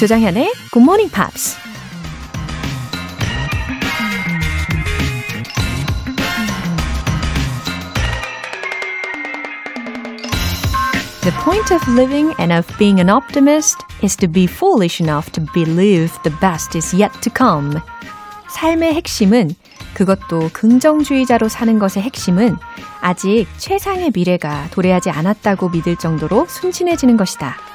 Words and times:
조장현의 0.00 0.50
Good 0.72 0.82
Morning 0.82 1.12
Pops. 1.12 1.58
The 11.20 11.36
point 11.44 11.74
of 11.74 11.86
living 11.92 12.32
and 12.40 12.50
of 12.50 12.66
being 12.78 12.98
an 12.98 13.10
optimist 13.10 13.84
is 14.02 14.16
to 14.16 14.26
be 14.26 14.46
foolish 14.46 15.02
enough 15.02 15.30
to 15.32 15.44
believe 15.52 16.10
the 16.22 16.34
best 16.40 16.78
is 16.78 16.96
yet 16.96 17.12
to 17.20 17.30
come. 17.36 17.78
삶의 18.48 18.94
핵심은 18.94 19.50
그것도 19.92 20.48
긍정주의자로 20.54 21.50
사는 21.50 21.78
것의 21.78 22.02
핵심은 22.04 22.56
아직 23.02 23.46
최상의 23.58 24.12
미래가 24.14 24.68
도래하지 24.70 25.10
않았다고 25.10 25.68
믿을 25.68 25.96
정도로 25.96 26.46
순진해지는 26.48 27.18
것이다. 27.18 27.69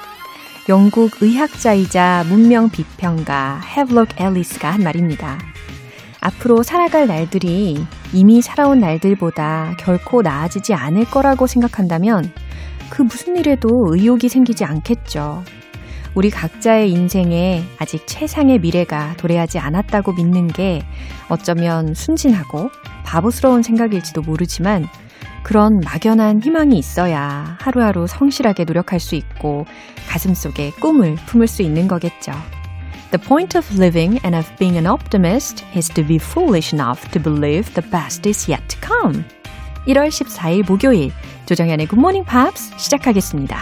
영국 0.68 1.22
의학자이자 1.22 2.24
문명 2.28 2.68
비평가 2.70 3.60
헤블록 3.60 4.20
앨리스가 4.20 4.72
한 4.72 4.82
말입니다. 4.82 5.38
앞으로 6.20 6.64
살아갈 6.64 7.06
날들이 7.06 7.86
이미 8.12 8.42
살아온 8.42 8.80
날들보다 8.80 9.76
결코 9.78 10.22
나아지지 10.22 10.74
않을 10.74 11.04
거라고 11.04 11.46
생각한다면 11.46 12.32
그 12.90 13.02
무슨 13.02 13.36
일에도 13.36 13.68
의욕이 13.92 14.28
생기지 14.28 14.64
않겠죠. 14.64 15.44
우리 16.16 16.30
각자의 16.30 16.90
인생에 16.90 17.62
아직 17.78 18.04
최상의 18.08 18.58
미래가 18.58 19.14
도래하지 19.18 19.60
않았다고 19.60 20.14
믿는 20.14 20.48
게 20.48 20.82
어쩌면 21.28 21.94
순진하고 21.94 22.70
바보스러운 23.04 23.62
생각일지도 23.62 24.22
모르지만 24.22 24.88
그런 25.46 25.78
막연한 25.78 26.42
희망이 26.42 26.76
있어야 26.76 27.56
하루하루 27.60 28.08
성실하게 28.08 28.64
노력할 28.64 28.98
수 28.98 29.14
있고 29.14 29.64
가슴 30.08 30.34
속에 30.34 30.72
꿈을 30.80 31.14
품을 31.14 31.46
수 31.46 31.62
있는 31.62 31.86
거겠죠. 31.86 32.32
The 33.12 33.24
point 33.24 33.56
of 33.56 33.64
living 33.80 34.18
and 34.24 34.36
of 34.36 34.50
being 34.58 34.76
an 34.76 34.88
optimist 34.88 35.64
is 35.76 35.88
to 35.90 36.04
be 36.04 36.16
foolish 36.16 36.74
enough 36.74 37.08
to 37.12 37.22
believe 37.22 37.72
the 37.74 37.90
best 37.92 38.28
is 38.28 38.50
yet 38.50 38.66
to 38.66 38.80
come. 38.82 39.24
1월 39.86 40.08
14일 40.08 40.66
목요일 40.68 41.12
조정현의 41.46 41.86
Morning 41.92 42.28
Pops 42.28 42.76
시작하겠습니다. 42.76 43.56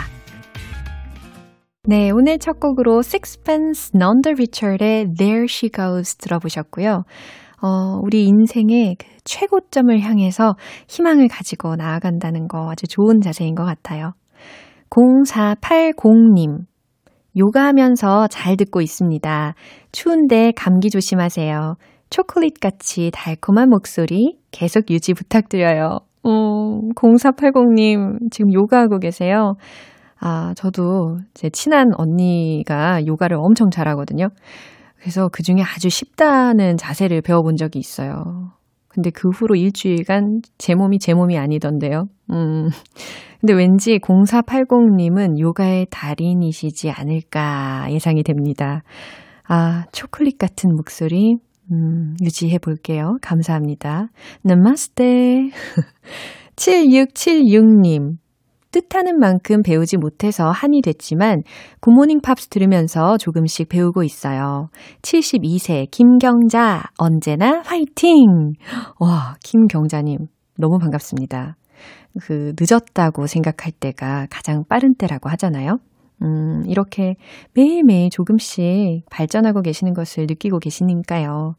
네, 1.87 2.11
오늘 2.11 2.39
첫 2.39 2.61
곡으로 2.61 3.01
Sixpence 3.01 3.91
None 3.95 4.23
the 4.23 4.33
Richer의 4.33 5.13
There 5.19 5.45
She 5.47 5.71
Goes 5.71 6.17
들어보셨고요. 6.17 7.05
어, 7.61 8.01
우리 8.03 8.25
인생의 8.25 8.97
그 8.99 9.14
최고점을 9.25 9.99
향해서 10.01 10.55
희망을 10.89 11.29
가지고 11.29 11.77
나아간다는 11.77 12.49
거 12.49 12.71
아주 12.71 12.87
좋은 12.87 13.21
자세인 13.21 13.55
것 13.55 13.65
같아요. 13.65 14.13
0480님. 14.91 16.67
요가하면서 17.37 18.29
잘 18.29 18.57
듣고 18.57 18.81
있습니다. 18.81 19.55
추운데 19.91 20.53
감기 20.55 20.89
조심하세요. 20.91 21.75
초콜릿 22.11 22.61
같이 22.61 23.11
달콤한 23.13 23.71
목소리 23.71 24.39
계속 24.53 24.91
유지 24.91 25.15
부탁드려요. 25.15 25.99
어, 26.23 26.31
0480님, 26.95 28.31
지금 28.31 28.53
요가하고 28.53 28.99
계세요? 28.99 29.55
아, 30.21 30.55
저도 30.57 31.19
제 31.35 31.51
친한 31.51 31.89
언니가 31.97 33.05
요가를 33.05 33.37
엄청 33.39 33.69
잘하거든요. 33.71 34.29
그래서 34.99 35.29
그 35.31 35.43
중에 35.43 35.57
아주 35.61 35.91
쉽다는 35.91 36.77
자세를 36.77 37.21
배워본 37.21 37.57
적이 37.57 37.81
있어요. 37.81 38.53
근데 38.95 39.11
그 39.11 39.29
후로 39.29 39.57
일주일간 39.57 40.43
제 40.57 40.75
몸이 40.75 41.01
제 41.01 41.15
몸이 41.15 41.37
아니던데요. 41.37 42.07
음. 42.31 42.69
근데 43.41 43.53
왠지 43.53 43.99
0480님은 43.99 45.39
요가의 45.39 45.89
달인이시지 45.91 46.91
않을까 46.91 47.89
예상이 47.91 48.23
됩니다. 48.23 48.83
아, 49.47 49.85
초콜릿 49.93 50.39
같은 50.39 50.75
목소리, 50.75 51.37
음, 51.71 52.15
유지해 52.23 52.59
볼게요. 52.59 53.19
감사합니다. 53.21 54.09
나마스테. 54.43 55.51
7676님. 56.57 58.17
뜻하는 58.75 59.21
만큼 59.21 59.63
배우지 59.63 59.99
못해서 59.99 60.51
한이 60.51 60.83
됐지만 60.83 61.45
굿모닝 61.81 62.21
팝스 62.23 62.49
들으면서 62.49 63.17
조금씩 63.19 63.69
배우고 63.69 64.03
있어요. 64.03 64.69
72세 65.03 65.89
김경자 65.93 66.83
언제나 66.99 67.63
화이팅! 67.65 68.55
와, 68.99 69.37
김경자님 69.45 70.27
너무 70.59 70.79
반갑습니다. 70.79 71.57
그 72.21 72.53
늦었다고 72.59 73.29
생각할 73.29 73.71
때가 73.79 74.27
가장 74.29 74.65
빠른 74.69 74.97
때라고 74.97 75.29
하잖아요. 75.31 75.79
음, 76.23 76.65
이렇게 76.67 77.15
매일매일 77.55 78.11
조금씩 78.11 79.05
발전하고 79.09 79.63
계시는 79.63 79.95
것을 79.95 80.27
느끼고 80.29 80.59
계시니까요. 80.59 81.55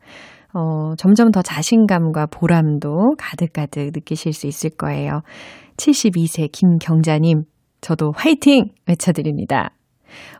어, 0.53 0.95
점점 0.97 1.31
더 1.31 1.41
자신감과 1.41 2.27
보람도 2.27 3.15
가득가득 3.17 3.91
느끼실 3.93 4.33
수 4.33 4.47
있을 4.47 4.69
거예요. 4.71 5.21
72세 5.77 6.49
김경자님, 6.51 7.43
저도 7.81 8.13
화이팅! 8.15 8.69
외쳐드립니다. 8.87 9.71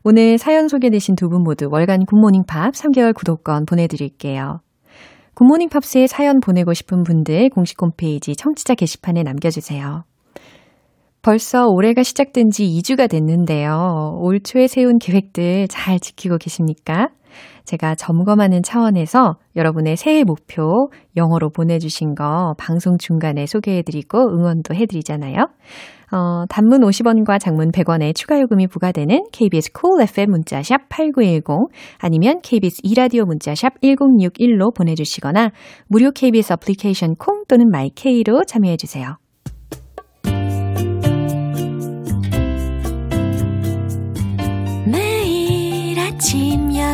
오늘 0.04 0.38
사연 0.38 0.68
소개되신 0.68 1.16
두 1.16 1.28
분 1.30 1.44
모두 1.44 1.68
월간 1.70 2.06
굿모닝 2.06 2.44
팝 2.48 2.74
3개월 2.74 3.14
구독권 3.14 3.66
보내드릴게요. 3.66 4.62
굿모닝 5.34 5.68
팝스에 5.70 6.08
사연 6.08 6.40
보내고 6.40 6.74
싶은 6.74 7.04
분들 7.04 7.50
공식 7.50 7.82
홈페이지 7.82 8.36
청취자 8.36 8.76
게시판에 8.76 9.24
남겨주세요. 9.24 10.04
벌써 11.22 11.66
올해가 11.68 12.04
시작된 12.04 12.52
지 12.52 12.66
2주가 12.66 13.10
됐는데요. 13.10 14.18
올 14.22 14.40
초에 14.40 14.68
세운 14.68 14.98
계획들 15.00 15.68
잘 15.68 16.00
지키고 16.00 16.38
계십니까? 16.38 17.10
제가 17.66 17.96
점검하는 17.96 18.62
차원에서 18.64 19.36
여러분의 19.56 19.98
새해 19.98 20.24
목표 20.24 20.90
영어로 21.16 21.50
보내주신 21.50 22.16
거 22.16 22.54
방송 22.58 22.98
중간에 22.98 23.46
소개해드리고 23.46 24.18
응원도 24.20 24.76
해드리잖아요. 24.76 25.48
어, 26.12 26.46
단문 26.48 26.82
50원과 26.82 27.40
장문 27.40 27.72
100원의 27.72 28.16
추가 28.16 28.40
요금이 28.40 28.68
부과되는 28.68 29.26
KBS 29.32 29.72
cool 29.78 30.04
FM 30.04 30.32
문자샵 30.32 30.88
8910 30.90 31.70
아니면 31.98 32.42
KBS 32.42 32.82
2라디오 32.84 33.26
문자샵 33.26 33.82
1061로 33.82 34.74
보내주시거나 34.76 35.52
무료 35.88 36.12
KBS 36.12 36.54
어플리케이션 36.54 37.16
콩 37.16 37.44
또는 37.48 37.70
마이K로 37.70 38.44
참여해주세요. 38.46 39.18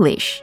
English. 0.00 0.42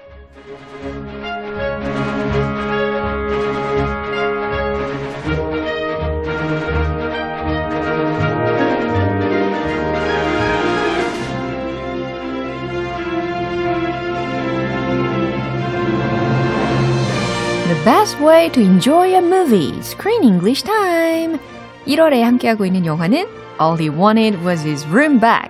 The 17.67 17.81
best 17.85 18.19
way 18.19 18.49
to 18.49 18.61
enjoy 18.61 19.15
a 19.15 19.21
movie. 19.21 19.81
Screen 19.81 20.23
English 20.23 20.63
time. 20.63 21.39
1월에 21.85 22.21
함께하고 22.21 22.65
있는 22.65 22.85
영화는 22.85 23.25
All 23.59 23.77
He 23.77 23.89
Wanted 23.89 24.43
Was 24.45 24.65
His 24.65 24.87
Room 24.87 25.19
Back. 25.19 25.46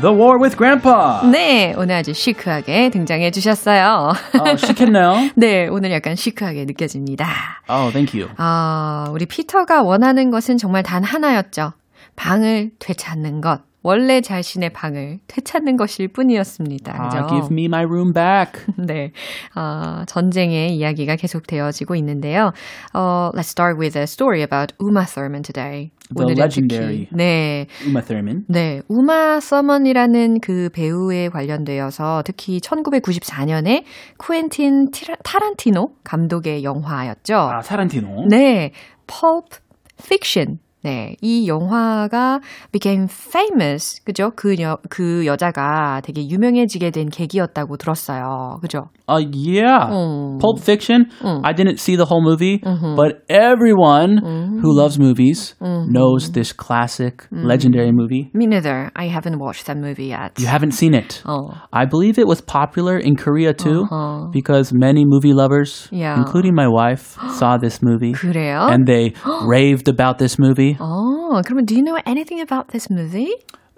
The 0.00 0.14
War 0.14 0.38
with 0.38 0.56
Grandpa. 0.58 1.26
네, 1.30 1.74
오늘 1.76 1.94
아주 1.94 2.12
시크하게 2.12 2.90
등장해 2.90 3.30
주셨어요. 3.30 4.12
어, 4.38 4.56
시켰나요? 4.56 5.30
네, 5.36 5.68
오늘 5.68 5.90
약간 5.90 6.14
시크하게 6.14 6.66
느껴집니다. 6.66 7.26
Oh, 7.68 7.90
thank 7.92 8.18
you. 8.20 8.30
아, 8.36 9.08
우리 9.10 9.24
피터가 9.24 9.82
원하는 9.82 10.30
것은 10.30 10.58
정말 10.58 10.82
단 10.82 11.02
하나였죠. 11.02 11.72
방을 12.14 12.72
되찾는 12.78 13.40
것. 13.40 13.62
원래 13.86 14.20
자신의 14.20 14.70
방을 14.70 15.20
되찾는 15.28 15.76
것일 15.76 16.08
뿐이었습니다. 16.08 16.92
그죠? 16.92 17.18
Ah, 17.18 17.28
give 17.28 17.52
me 17.52 17.66
my 17.66 17.84
room 17.84 18.12
back. 18.12 18.66
네. 18.76 19.12
어, 19.54 20.04
전쟁의 20.06 20.74
이야기가 20.74 21.14
계속되어지고 21.14 21.94
있는데요. 21.94 22.52
어, 22.94 23.30
let's 23.32 23.46
start 23.46 23.78
with 23.78 23.96
a 23.96 24.02
story 24.02 24.42
about 24.42 24.74
Uma 24.80 25.04
Thurman 25.06 25.44
today. 25.44 25.92
The 26.12 26.34
legendary. 26.34 27.06
특히, 27.06 27.16
네. 27.16 27.66
Uma 27.86 28.02
Thurman. 28.02 28.44
네, 28.48 28.82
우마 28.88 29.38
서먼이라는 29.38 30.40
그 30.40 30.68
배우에 30.72 31.28
관련되어서 31.28 32.24
특히 32.26 32.58
1994년에 32.58 33.84
쿠엔틴 34.18 34.90
티라, 34.90 35.14
타란티노 35.22 35.94
감독의 36.02 36.64
영화였죠. 36.64 37.36
아, 37.36 37.60
타란티노. 37.60 38.26
네, 38.30 38.72
Pulp 39.06 39.58
Fiction. 40.02 40.58
네, 40.85 41.15
이 41.21 41.47
영화가 41.47 42.39
became 42.71 43.05
famous. 43.07 44.01
그죠? 44.03 44.31
그, 44.35 44.55
여, 44.59 44.77
그 44.89 45.27
여자가 45.27 46.01
되게 46.03 46.27
유명해지게 46.27 46.89
된 46.89 47.09
계기였다고 47.09 47.77
들었어요. 47.77 48.57
그죠? 48.63 48.89
Uh, 49.07 49.19
yeah. 49.31 49.85
음. 49.91 50.39
Pulp 50.39 50.59
Fiction. 50.59 51.05
음. 51.23 51.41
I 51.43 51.53
didn't 51.53 51.77
see 51.79 51.95
the 51.95 52.05
whole 52.05 52.23
movie, 52.23 52.57
Mm-hmm. 52.65 52.95
but 52.95 53.21
everyone 53.29 54.17
who 54.63 54.73
loves 54.73 54.97
movies 54.97 55.53
knows 55.61 56.31
this 56.31 56.51
classic, 56.51 57.27
Mm. 57.31 57.45
legendary 57.45 57.91
movie. 57.91 58.31
Me 58.33 58.47
neither. 58.47 58.89
I 58.95 59.05
haven't 59.07 59.37
watched 59.37 59.67
that 59.67 59.77
movie 59.77 60.07
yet. 60.09 60.39
You 60.39 60.47
haven't 60.47 60.73
seen 60.73 60.95
it. 60.95 61.21
어. 61.25 61.53
I 61.71 61.85
believe 61.85 62.17
it 62.17 62.25
was 62.25 62.41
popular 62.41 62.97
in 62.97 63.15
Korea 63.15 63.53
too, 63.53 63.85
Uh-huh. 63.85 64.31
because 64.33 64.73
many 64.73 65.05
movie 65.05 65.33
lovers, 65.33 65.87
Yeah. 65.91 66.17
including 66.17 66.55
my 66.55 66.67
wife, 66.67 67.17
saw 67.37 67.57
this 67.61 67.83
movie. 67.83 68.13
그래요? 68.13 68.65
And 68.71 68.87
they 68.87 69.13
raved 69.45 69.87
about 69.87 70.17
this 70.17 70.39
movie. 70.39 70.71
어, 70.79 71.41
그러면 71.45 71.65
do 71.65 71.75
you 71.75 71.83
know 71.83 71.97
anything 72.05 72.41
about 72.41 72.69
this 72.71 72.89
movie? 72.89 73.31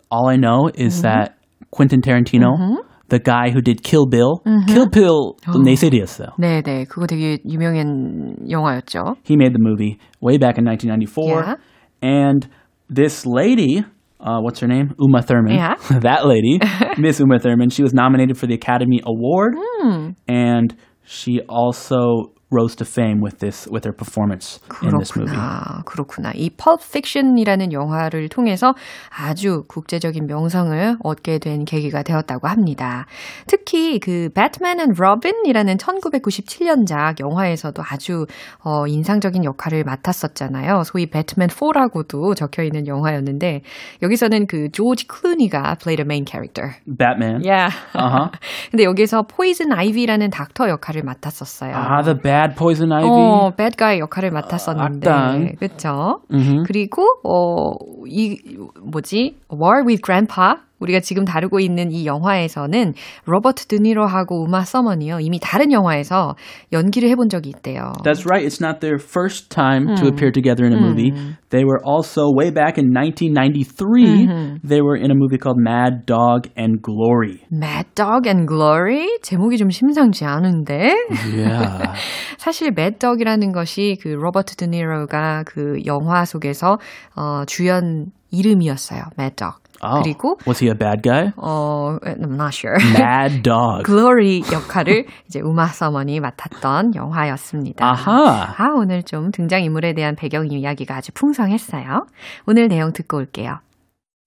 All 0.09 0.27
I 0.29 0.37
know 0.37 0.69
Mm-hmm. 0.69 0.81
is 0.85 1.01
that 1.01 1.35
Quentin 1.71 2.01
Tarantino, 2.01 2.77
the 3.09 3.19
guy 3.19 3.49
who 3.51 3.61
did 3.61 3.83
Kill 3.83 4.05
Bill, 4.05 4.41
Kill 4.67 4.87
Bill, 4.89 5.35
Oh. 5.47 5.59
내 5.63 5.75
세대였어요. 5.75 6.29
네, 6.39 6.61
네. 6.61 6.85
그거 6.85 7.07
되게 7.07 7.37
유명한 7.45 8.35
영화였죠. 8.49 9.15
He 9.23 9.35
made 9.35 9.53
the 9.53 9.61
movie 9.61 9.97
way 10.21 10.37
back 10.37 10.57
in 10.57 10.65
1994. 10.65 11.41
Yeah. 11.41 11.55
And 12.01 12.47
this 12.89 13.25
lady, 13.25 13.83
uh, 14.19 14.39
what's 14.41 14.59
her 14.61 14.67
name? 14.67 14.93
Uma 14.99 15.21
Thurman. 15.21 15.55
Yeah. 15.55 15.75
that 16.01 16.25
lady, 16.25 16.59
Miss 16.97 17.19
Uma 17.19 17.39
Thurman, 17.39 17.69
she 17.69 17.81
was 17.83 17.93
nominated 17.93 18.37
for 18.37 18.45
the 18.47 18.53
Academy 18.53 19.01
Award. 19.05 19.55
Hmm. 19.57 20.11
And 20.27 20.75
she 21.03 21.41
also 21.49 22.33
rose 22.50 22.74
to 22.76 22.86
fame 22.86 23.20
with 23.22 23.38
this 23.38 23.68
with 23.70 23.84
her 23.84 23.92
performance 23.92 24.60
in 24.82 24.96
this 24.96 25.16
movie. 25.16 25.36
그렇구나. 25.36 25.82
그렇구나. 25.84 26.32
이 26.34 26.50
펄프 26.50 26.90
픽션이라는 26.92 27.72
영화를 27.72 28.28
통해서 28.28 28.74
아주 29.10 29.64
국제적인 29.68 30.26
명성을 30.26 30.96
얻게 31.02 31.38
된 31.38 31.64
계기가 31.64 32.02
되었다고 32.02 32.48
합니다. 32.48 33.06
특히 33.46 33.98
그 33.98 34.30
배트맨 34.34 34.80
앤 34.80 34.92
로빈이라는 34.96 35.76
1997년작 35.76 37.20
영화에서도 37.20 37.82
아주 37.90 38.26
어, 38.64 38.86
인상적인 38.86 39.44
역할을 39.44 39.84
맡았었잖아요. 39.84 40.84
소위 40.84 41.06
배트맨 41.06 41.48
4라고도 41.48 42.34
적혀 42.34 42.62
있는 42.62 42.86
영화였는데 42.86 43.62
여기서는 44.02 44.46
그 44.46 44.70
조지 44.72 45.06
클루니가 45.06 45.76
played 45.80 46.00
a 46.00 46.04
main 46.04 46.24
character. 46.26 46.76
Batman. 46.86 47.42
Yeah. 47.44 47.74
Uh-huh. 47.94 48.30
근데 48.70 48.84
여기서 48.84 49.22
포이즌 49.22 49.72
아이비라는 49.72 50.30
닥터 50.30 50.68
역할을 50.68 51.02
맡았었어요. 51.02 51.74
Ah, 51.74 52.02
the 52.02 52.14
bad 52.38 52.54
poison 52.56 52.92
ivy. 52.92 53.08
어, 53.10 53.52
bad 53.56 53.76
guy 53.76 53.98
역할을 53.98 54.30
맡았었는데. 54.30 55.10
악당. 55.10 55.52
그쵸? 55.58 56.20
Mhm. 56.30 56.64
그리고, 56.66 57.04
어, 57.24 57.74
이, 58.06 58.38
뭐지? 58.80 59.36
War 59.50 59.82
with 59.84 60.02
Grandpa. 60.04 60.56
우리가 60.80 61.00
지금 61.00 61.24
다루고 61.24 61.60
있는 61.60 61.90
이 61.90 62.06
영화에서는 62.06 62.94
로버트 63.26 63.66
드니로하고 63.66 64.44
우마 64.44 64.62
서먼이요. 64.64 65.18
이미 65.20 65.38
다른 65.40 65.72
영화에서 65.72 66.34
연기를 66.72 67.08
해본 67.10 67.28
적이 67.28 67.50
있대요. 67.50 67.92
That's 68.04 68.26
right. 68.26 68.46
It's 68.46 68.60
not 68.64 68.80
their 68.80 68.98
first 69.02 69.48
time 69.50 69.86
to 69.96 70.06
Hmm. 70.06 70.12
appear 70.14 70.30
together 70.32 70.64
in 70.66 70.72
a 70.72 70.80
movie. 70.80 71.12
They 71.50 71.64
were 71.64 71.80
also 71.84 72.30
way 72.30 72.50
back 72.50 72.78
in 72.78 72.92
1993. 72.92 74.26
Mm-hmm. 74.26 74.68
They 74.68 74.80
were 74.82 74.96
in 74.96 75.10
a 75.10 75.14
movie 75.14 75.38
called 75.38 75.58
Mad 75.58 76.04
Dog 76.06 76.48
and 76.56 76.82
Glory. 76.82 77.42
Mad 77.50 77.86
Dog 77.94 78.28
and 78.28 78.46
Glory? 78.46 79.08
제목이 79.22 79.56
좀 79.56 79.70
심상치 79.70 80.24
않은데? 80.24 80.94
Yeah. 81.34 81.92
사실 82.38 82.70
매덕이라는 82.72 83.52
것이 83.52 83.96
그 84.02 84.08
로버트 84.08 84.56
드니로가 84.56 85.44
그 85.46 85.78
영화 85.86 86.24
속에서 86.24 86.78
어, 87.16 87.44
주연 87.46 88.06
이름이었어요. 88.30 89.00
매덕. 89.16 89.60
Oh, 89.80 90.02
그리고 90.02 90.36
was 90.46 90.58
he 90.58 90.68
a 90.68 90.74
bad 90.74 91.02
guy? 91.02 91.32
어, 91.36 91.98
I'm 92.02 92.34
not 92.34 92.52
sure. 92.52 92.76
Mad 92.98 93.42
Dog. 93.42 93.84
글로리 93.84 94.42
역할을 94.52 95.06
이제 95.26 95.40
우마 95.40 95.66
서먼이 95.66 96.20
맡았던 96.20 96.94
영화였습니다. 96.94 97.86
아하. 97.86 98.54
아, 98.58 98.68
오늘 98.76 99.02
좀 99.04 99.30
등장 99.30 99.62
인물에 99.62 99.92
대한 99.94 100.16
배경 100.16 100.50
이야기가 100.50 100.96
아주 100.96 101.12
풍성했어요. 101.12 102.06
오늘 102.46 102.68
내용 102.68 102.92
듣고 102.92 103.18
올게요. 103.18 103.60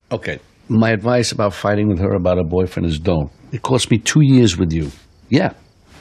Okay. 0.10 0.40
My 0.70 0.92
advice 0.94 1.34
about 1.34 1.54
fighting 1.54 1.90
with 1.90 2.00
her 2.00 2.16
about 2.16 2.38
her 2.38 2.48
boyfriend 2.48 2.88
is 2.88 2.98
don't. 2.98 3.30
It 3.52 3.62
cost 3.62 3.92
me 3.92 3.98
two 4.00 4.22
years 4.22 4.58
with 4.58 4.72
you. 4.72 4.90
Yeah. 5.30 5.52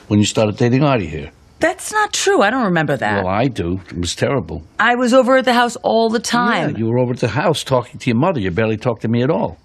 When 0.07 0.19
you 0.19 0.25
started 0.25 0.55
dating 0.55 0.83
Artie 0.83 1.07
here. 1.07 1.31
That's 1.60 1.90
not 1.90 2.12
true. 2.12 2.42
I 2.42 2.50
don't 2.50 2.64
remember 2.64 2.96
that. 2.98 3.24
Well, 3.24 3.32
I 3.32 3.48
do. 3.48 3.80
It 3.88 3.98
was 3.98 4.14
terrible. 4.14 4.62
I 4.78 4.94
was 4.94 5.14
over 5.14 5.36
at 5.38 5.46
the 5.46 5.54
house 5.54 5.76
all 5.82 6.10
the 6.10 6.18
Yeah, 6.20 6.22
time. 6.22 6.76
you 6.76 6.86
were 6.86 6.98
over 6.98 7.12
at 7.12 7.20
the 7.20 7.28
house 7.28 7.64
talking 7.64 7.98
to 7.98 8.10
your 8.10 8.18
mother. 8.18 8.40
You 8.40 8.50
barely 8.50 8.76
talked 8.76 9.02
to 9.02 9.08
me 9.08 9.22
at 9.22 9.30
all. 9.30 9.56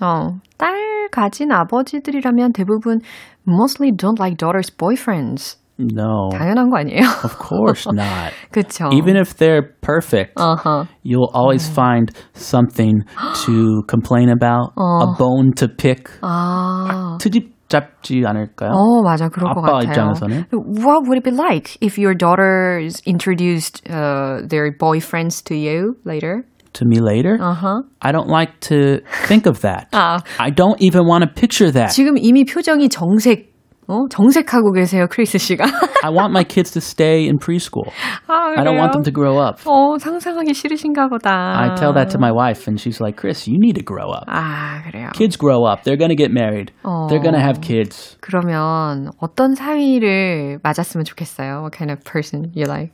어, 0.00 0.38
딸 0.58 1.08
가진 1.10 1.50
아버지들이라면 1.52 2.52
대부분 2.52 3.00
mostly 3.46 3.90
don't 3.92 4.18
like 4.18 4.36
daughters' 4.36 4.70
boyfriends. 4.70 5.56
No. 5.78 6.28
당연한 6.32 6.70
거 6.70 6.78
아니에요? 6.78 7.02
Of 7.24 7.38
course 7.38 7.86
not. 7.90 8.32
그쵸. 8.52 8.90
Even 8.92 9.16
if 9.16 9.36
they're 9.36 9.74
perfect, 9.80 10.34
uh-huh. 10.36 10.84
you'll 11.02 11.30
always 11.34 11.68
find 11.68 12.12
something 12.34 13.02
to 13.44 13.82
complain 13.88 14.28
about, 14.28 14.72
a 14.76 15.06
bone 15.18 15.52
to 15.56 15.66
pick. 15.68 16.08
아. 16.22 17.16
트 17.18 17.30
집 17.66 17.66
잡지 17.72 18.22
않을까요? 18.26 18.70
어, 18.72 19.02
맞아. 19.02 19.28
그럴 19.30 19.54
것 19.54 19.60
아빠 19.64 19.72
같아요. 19.78 19.88
입장에서는? 19.88 20.44
What 20.52 21.08
would 21.08 21.16
it 21.16 21.24
be 21.24 21.32
like 21.34 21.78
if 21.80 21.96
your 21.98 22.14
daughters 22.14 23.00
introduced 23.06 23.80
uh, 23.88 24.46
their 24.46 24.70
boyfriends 24.76 25.42
to 25.44 25.54
you 25.56 25.96
later? 26.04 26.44
To 26.74 26.84
me 26.86 27.00
later? 27.00 27.38
Uh-huh. 27.40 27.82
I 28.02 28.12
don't 28.12 28.28
like 28.28 28.60
to 28.68 29.00
think 29.26 29.46
of 29.46 29.60
that. 29.62 29.88
아, 29.92 30.20
I 30.38 30.50
don't 30.50 30.80
even 30.82 31.06
want 31.06 31.24
to 31.24 31.28
picture 31.28 31.70
that. 31.72 31.90
지금 31.90 32.16
이미 32.18 32.44
표정이 32.44 32.88
정색, 32.90 33.52
어? 33.87 34.07
정색하고 34.09 34.73
계세요, 34.73 35.07
크리스 35.09 35.37
씨가. 35.37 35.65
I 36.03 36.11
want 36.11 36.31
my 36.31 36.43
kids 36.43 36.71
to 36.73 36.81
stay 36.81 37.25
in 37.25 37.37
preschool. 37.39 37.87
아, 38.27 38.53
I 38.57 38.63
don't 38.63 38.77
want 38.77 38.91
them 38.91 39.03
to 39.03 39.11
grow 39.11 39.39
up. 39.39 39.61
어, 39.65 39.97
상상하기 39.97 40.53
싫으신가 40.53 41.07
보다. 41.07 41.31
I 41.57 41.75
tell 41.75 41.93
that 41.93 42.11
to 42.11 42.19
my 42.19 42.31
wife, 42.31 42.67
and 42.67 42.79
she's 42.79 42.99
like, 42.99 43.17
Chris, 43.19 43.47
you 43.47 43.57
need 43.57 43.75
to 43.79 43.83
grow 43.83 44.11
up. 44.11 44.25
아, 44.27 44.83
그래요. 44.83 45.09
Kids 45.13 45.37
grow 45.37 45.63
up. 45.65 45.83
They're 45.83 45.97
going 45.97 46.11
to 46.11 46.19
get 46.19 46.31
married. 46.31 46.71
They're 46.83 47.23
going 47.23 47.35
to 47.35 47.41
have 47.41 47.61
kids. 47.61 48.17
그러면 48.19 49.11
어떤 49.19 49.55
사위를 49.55 50.59
맞았으면 50.63 51.05
좋겠어요? 51.05 51.61
What 51.63 51.71
kind 51.71 51.91
of 51.91 52.03
person 52.03 52.51
you 52.53 52.65
like? 52.67 52.91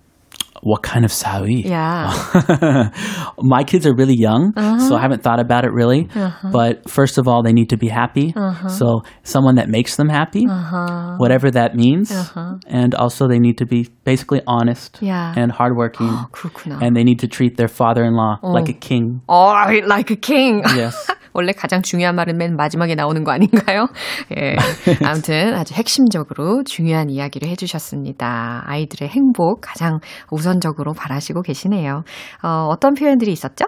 what 0.64 0.82
kind 0.82 1.04
of 1.04 1.12
sawi? 1.12 1.64
Yeah. 1.66 2.90
My 3.38 3.64
kids 3.64 3.86
are 3.86 3.94
really 3.94 4.16
young, 4.16 4.54
uh-huh. 4.56 4.88
so 4.88 4.96
I 4.96 5.02
haven't 5.02 5.22
thought 5.22 5.40
about 5.40 5.66
it 5.66 5.72
really. 5.72 6.08
Uh-huh. 6.16 6.50
But 6.52 6.90
first 6.90 7.18
of 7.18 7.28
all, 7.28 7.44
they 7.44 7.52
need 7.52 7.70
to 7.70 7.78
be 7.78 7.90
happy. 7.90 8.34
Uh-huh. 8.36 8.70
So 8.70 9.04
someone 9.24 9.56
that 9.56 9.68
makes 9.68 9.98
them 9.98 10.08
happy, 10.08 10.48
uh-huh. 10.50 11.18
whatever 11.18 11.52
that 11.52 11.76
means. 11.76 12.12
Uh-huh. 12.12 12.56
And 12.68 12.96
also, 12.96 13.28
they 13.28 13.40
need 13.40 13.58
to 13.58 13.66
be 13.66 13.90
basically 14.06 14.42
honest 14.48 15.00
yeah. 15.02 15.34
and 15.36 15.52
hardworking. 15.52 16.18
and 16.66 16.96
they 16.96 17.04
need 17.04 17.20
to 17.20 17.28
treat 17.28 17.58
their 17.58 17.68
father 17.68 18.04
in 18.04 18.14
law 18.14 18.40
oh. 18.42 18.52
like 18.52 18.70
a 18.70 18.74
king. 18.74 19.22
Oh, 19.28 19.82
like 19.86 20.12
a 20.12 20.16
king. 20.16 20.64
Yes. 20.76 21.10
원래 21.34 21.52
가장 21.52 21.82
중요한 21.82 22.16
말은 22.16 22.38
맨 22.38 22.56
마지막에 22.56 22.96
나오는 22.96 23.24
거 23.24 23.32
아닌가요? 23.32 23.88
예. 24.38 24.56
아무튼 25.06 25.54
아주 25.56 25.74
핵심적으로 25.74 26.64
중요한 26.64 27.10
이야기를 27.10 27.48
해주셨습니다. 27.50 28.64
아이들의 28.66 29.10
행복 29.10 29.62
가장 29.62 30.00
우선적으로 30.32 30.94
바라시고 30.94 31.42
계시네요. 31.42 32.04
어, 32.44 32.68
어떤 32.70 32.94
표현들이 32.94 33.32
있었죠? 33.32 33.66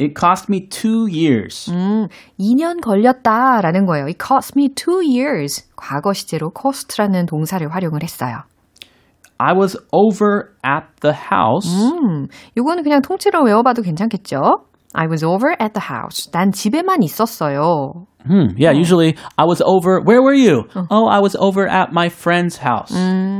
It 0.00 0.14
cost 0.18 0.46
me 0.50 0.68
two 0.68 1.06
years. 1.06 1.70
음, 1.70 2.08
2년 2.38 2.80
걸렸다라는 2.82 3.86
거예요. 3.86 4.06
It 4.06 4.18
cost 4.20 4.54
me 4.56 4.68
two 4.74 5.00
years. 5.00 5.68
과거 5.76 6.12
시제로 6.12 6.50
cost라는 6.50 7.26
동사를 7.26 7.66
활용을 7.72 8.02
했어요. 8.02 8.38
I 9.38 9.52
was 9.54 9.76
over 9.92 10.54
at 10.64 10.86
the 11.00 11.14
house 11.14 11.68
음, 11.68 12.28
요거는 12.56 12.82
그냥 12.84 13.02
통째로 13.02 13.42
외워봐도 13.42 13.82
괜찮겠죠? 13.82 14.40
I 14.93 15.07
was 15.07 15.23
over 15.23 15.55
at 15.59 15.73
the 15.73 15.85
house. 15.89 16.29
난 16.31 16.51
집에만 16.51 17.03
있었어요. 17.03 18.07
Hmm, 18.27 18.51
yeah, 18.57 18.71
usually 18.71 19.15
I 19.37 19.45
was 19.45 19.61
over. 19.65 20.01
Where 20.01 20.21
were 20.21 20.33
you? 20.33 20.67
Oh, 20.91 21.07
I 21.07 21.19
was 21.19 21.37
over 21.39 21.65
at 21.65 21.93
my 21.93 22.09
friend's 22.09 22.57
house. 22.57 22.91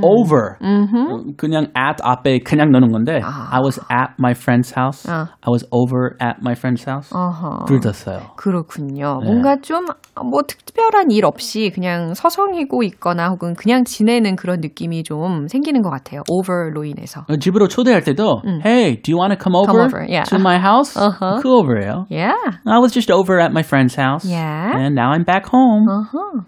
Over. 0.02 0.58
그냥 1.36 1.68
at 1.76 2.02
앞에 2.02 2.40
그냥 2.40 2.72
넣는 2.72 2.92
건데. 2.92 3.20
I 3.22 3.60
was 3.60 3.78
at 3.92 4.16
my 4.18 4.32
friend's 4.34 4.72
house. 4.72 5.06
I 5.06 5.50
was 5.50 5.66
over 5.72 6.16
at 6.22 6.42
my 6.42 6.56
friend's 6.56 6.86
house. 6.86 7.12
어허. 7.12 7.66
불렀어요. 7.66 8.32
그렇군요. 8.38 9.20
네. 9.22 9.26
뭔가 9.26 9.58
좀 9.62 9.86
뭐 10.24 10.42
특별한 10.44 11.12
일 11.12 11.26
없이 11.26 11.72
그냥 11.74 12.14
서성이고 12.14 12.84
있거나 12.84 13.30
혹은 13.30 13.54
그냥 13.56 13.84
지내는 13.84 14.36
그런 14.36 14.60
느낌이 14.62 15.04
좀 15.04 15.48
생기는 15.48 15.82
것 15.82 15.90
같아요. 15.90 16.24
over로 16.30 16.84
인해서. 16.84 17.26
집으로 17.40 17.68
초대할 17.68 18.04
때도 18.04 18.42
Hey, 18.64 18.98
do 19.02 19.12
you 19.12 19.18
want 19.18 19.32
to 19.34 19.38
come 19.42 19.56
over, 19.56 19.82
over, 19.82 20.06
yeah. 20.08 20.24
to 20.24 20.38
my 20.38 20.58
house? 20.58 20.96
Uh-huh. 20.98 21.40
그 21.42 21.50
over예요. 21.50 22.06
Yeah. 22.10 22.36
I 22.66 22.80
was 22.80 22.94
just 22.94 23.12
over 23.12 23.40
at 23.40 23.52
my 23.52 23.64
friend's 23.64 23.96
house. 23.96 24.26
Yeah. 24.26 24.72
And 24.79 24.95
now 24.99 25.13
I'm 25.13 25.25
back 25.25 25.47
home. 25.53 25.87
어허. 25.89 26.45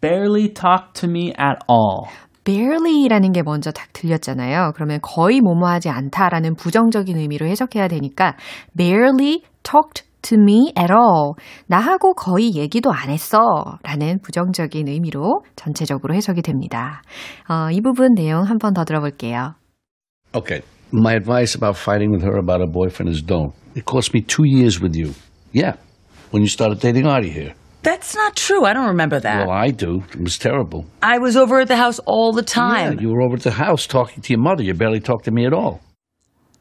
Barely 0.00 0.48
talk 0.52 0.92
to 0.94 1.08
me 1.08 1.32
at 1.38 1.58
all. 1.68 2.08
barely라는 2.44 3.32
게 3.32 3.42
먼저 3.42 3.70
딱 3.70 3.92
들렸잖아요. 3.92 4.72
그러면 4.74 4.98
거의 5.02 5.40
뭐뭐하지 5.40 5.88
않다라는 5.90 6.54
부정적인 6.56 7.16
의미로 7.16 7.46
해석해야 7.46 7.88
되니까 7.88 8.34
barely 8.76 9.42
talked 9.62 10.04
to 10.22 10.36
me 10.38 10.72
at 10.78 10.90
all. 10.92 11.34
나하고 11.66 12.14
거의 12.14 12.54
얘기도 12.54 12.92
안 12.92 13.08
했어. 13.10 13.38
라는 13.82 14.18
부정적인 14.22 14.88
의미로 14.88 15.44
전체적으로 15.56 16.14
해석이 16.14 16.42
됩니다. 16.42 17.02
어, 17.48 17.70
이 17.70 17.80
부분 17.80 18.14
내용 18.14 18.44
한 18.44 18.58
번 18.58 18.74
더 18.74 18.84
들어볼게요. 18.84 19.54
Okay. 20.34 20.62
My 20.92 21.14
advice 21.14 21.54
about 21.54 21.76
fighting 21.78 22.10
with 22.10 22.24
her 22.24 22.36
about 22.38 22.60
her 22.60 22.70
boyfriend 22.70 23.10
is 23.10 23.22
don't. 23.24 23.52
It 23.76 23.84
cost 23.86 24.12
me 24.12 24.22
two 24.22 24.44
years 24.44 24.80
with 24.82 24.96
you. 24.98 25.12
Yeah. 25.52 25.76
When 26.30 26.42
you 26.42 26.48
started 26.48 26.80
dating 26.80 27.06
Artie 27.06 27.30
here. 27.30 27.54
That's 27.82 28.14
not 28.14 28.36
true. 28.36 28.64
I 28.64 28.72
don't 28.72 28.88
remember 28.88 29.18
that. 29.20 29.46
Well, 29.46 29.56
I 29.56 29.70
do. 29.70 30.04
It 30.12 30.20
was 30.20 30.38
terrible. 30.38 30.86
I 31.02 31.18
was 31.18 31.36
over 31.36 31.60
at 31.60 31.68
the 31.68 31.76
house 31.76 31.98
all 32.00 32.32
the 32.32 32.42
time. 32.42 32.94
Yeah, 32.94 33.00
you 33.00 33.08
were 33.08 33.22
over 33.22 33.36
at 33.36 33.42
the 33.42 33.52
house 33.52 33.86
talking 33.86 34.22
to 34.22 34.32
your 34.32 34.40
mother. 34.40 34.62
You 34.62 34.74
barely 34.74 35.00
talked 35.00 35.24
to 35.24 35.30
me 35.30 35.46
at 35.46 35.52
all. 35.54 35.80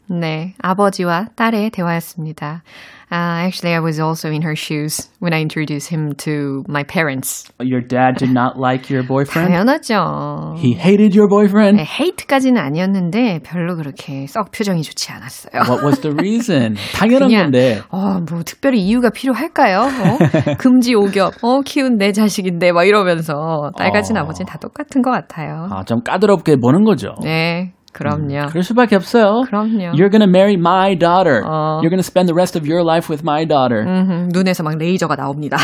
네, 0.09 0.55
아버지와 0.59 1.27
딸의 1.35 1.69
대화였습니다. 1.69 2.63
Uh, 3.11 3.41
actually, 3.41 3.73
I 3.73 3.79
was 3.79 3.99
also 3.99 4.29
in 4.29 4.43
her 4.43 4.55
shoes 4.55 5.09
when 5.19 5.33
I 5.33 5.41
introduced 5.41 5.89
him 5.89 6.13
to 6.17 6.63
my 6.67 6.83
parents. 6.83 7.49
Your 7.59 7.81
dad 7.81 8.17
did 8.17 8.29
not 8.29 8.53
like 8.55 8.91
your 8.93 9.01
boyfriend? 9.01 9.49
당연하죠. 9.49 10.55
He 10.59 10.73
hated 10.73 11.17
your 11.17 11.27
boyfriend? 11.27 11.77
네, 11.77 11.85
헤이트까지는 11.85 12.61
아니었는데 12.61 13.39
별로 13.43 13.75
그렇게 13.75 14.27
썩 14.27 14.51
표정이 14.51 14.83
좋지 14.83 15.11
않았어요. 15.11 15.61
What 15.63 15.83
was 15.83 16.01
the 16.01 16.15
reason? 16.15 16.75
당연한 16.93 17.29
그냥 17.29 17.43
건데. 17.45 17.81
어, 17.89 18.19
뭐 18.29 18.43
특별히 18.45 18.79
이유가 18.81 19.09
필요할까요? 19.09 19.79
어? 19.79 20.53
금지 20.59 20.93
오겹, 20.93 21.33
어, 21.41 21.61
키운 21.61 21.97
내 21.97 22.11
자식인데 22.11 22.71
막 22.73 22.83
이러면서 22.83 23.71
딸 23.75 23.91
가진 23.91 24.17
어. 24.17 24.21
아버지는 24.21 24.45
다 24.45 24.59
똑같은 24.59 25.01
것 25.01 25.09
같아요. 25.09 25.67
아, 25.71 25.83
좀 25.83 26.03
까다롭게 26.03 26.57
보는 26.57 26.83
거죠. 26.83 27.15
네, 27.23 27.73
그럼요. 27.94 28.46
그럴 28.48 28.64
수밖에 28.64 28.96
없어요. 28.96 29.42
그럼요. 29.46 29.92
You're 29.94 30.10
gonna 30.10 30.26
marry 30.28 30.54
my 30.54 30.98
daughter. 30.98 31.42
어. 31.46 31.78
You're 31.80 31.90
gonna 31.94 32.02
spend 32.02 32.26
the 32.26 32.34
rest 32.34 32.58
of 32.58 32.66
your 32.68 32.82
life 32.82 33.08
with 33.08 33.22
my 33.22 33.46
daughter. 33.46 33.84
음흠, 33.86 34.30
눈에서 34.34 34.64
막 34.64 34.76
레이저가 34.76 35.14
나옵니다. 35.14 35.56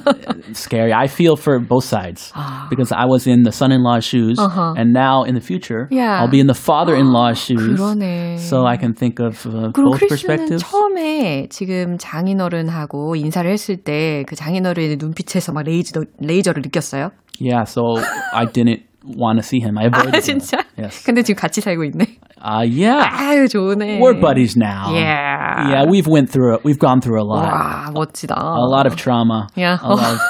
Scary. 0.53 0.91
I 0.93 1.05
feel 1.05 1.35
for 1.35 1.59
both 1.59 1.83
sides 1.85 2.31
because 2.69 2.91
I 2.91 3.05
was 3.05 3.27
in 3.27 3.43
the 3.43 3.51
son-in-law's 3.51 4.03
shoes, 4.05 4.39
Uh-huh. 4.39 4.73
and 4.77 4.93
now 4.93 5.23
in 5.25 5.35
the 5.35 5.41
future, 5.45 5.87
Yeah. 5.91 6.17
I'll 6.21 6.29
be 6.31 6.39
in 6.39 6.47
the 6.47 6.57
father-in-law's 6.57 7.37
shoes. 7.37 7.77
그러네. 7.79 8.37
So 8.39 8.65
I 8.65 8.77
can 8.77 8.93
think 8.93 9.19
of 9.19 9.45
uh, 9.45 9.69
그럼 9.73 9.91
both 9.93 10.01
크리스는 10.01 10.09
perspectives. 10.09 10.63
처음에 10.65 11.47
지금 11.49 11.97
장인어른하고 11.99 13.15
인사를 13.15 13.49
했을 13.49 13.77
때 13.77 14.23
그 14.27 14.35
장인어른의 14.35 14.97
눈빛에서 14.97 15.51
막 15.53 15.63
레이저, 15.63 16.01
레이저를 16.19 16.61
느꼈어요? 16.63 17.11
Yeah. 17.39 17.63
So 17.69 18.01
I 18.33 18.45
didn't 18.45 18.81
Want 19.16 19.38
to 19.38 19.42
see 19.42 19.60
him. 19.60 19.78
I 19.78 19.86
avoided 19.86 20.14
아, 20.14 20.18
him. 20.18 20.40
진짜? 20.40 20.64
Yes. 20.76 21.04
근데 21.04 21.22
지금 21.22 21.40
같이 21.40 21.60
살고 21.60 21.84
있네. 21.84 22.18
Uh, 22.42 22.64
yeah. 22.64 23.04
아유, 23.04 23.48
좋네. 23.48 24.00
We're 24.00 24.18
buddies 24.18 24.56
now. 24.56 24.92
Yeah. 24.92 25.70
Yeah, 25.70 25.84
we've 25.88 26.06
went 26.06 26.30
through 26.30 26.54
it. 26.54 26.64
We've 26.64 26.78
gone 26.78 27.00
through 27.00 27.20
a 27.20 27.26
lot. 27.26 27.44
와, 27.44 27.90
멋지다. 27.92 28.34
A 28.34 28.66
lot 28.66 28.86
of 28.86 28.96
trauma. 28.96 29.48
Yeah. 29.56 29.78
A 29.82 29.88
lot 29.88 30.14
of 30.14 30.20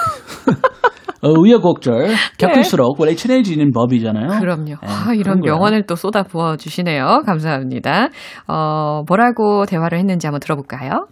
어, 1.23 1.29
우여곡절 1.29 2.15
겪을수록 2.39 2.99
원래 2.99 3.15
친해지는 3.15 3.73
법이잖아요. 3.73 4.41
그럼요. 4.41 4.65
네, 4.65 4.77
아, 4.83 5.13
이런. 5.15 5.41
명언을 5.41 5.83
또 5.83 5.95
쏟아 5.95 6.23
부어 6.23 6.57
주시네요. 6.57 7.23
감사합니다. 7.27 8.09
어, 8.49 9.03
뭐라고 9.07 9.67
대화를 9.67 9.99
했는지 9.99 10.27
한번 10.27 10.41
들어볼까요? 10.41 11.07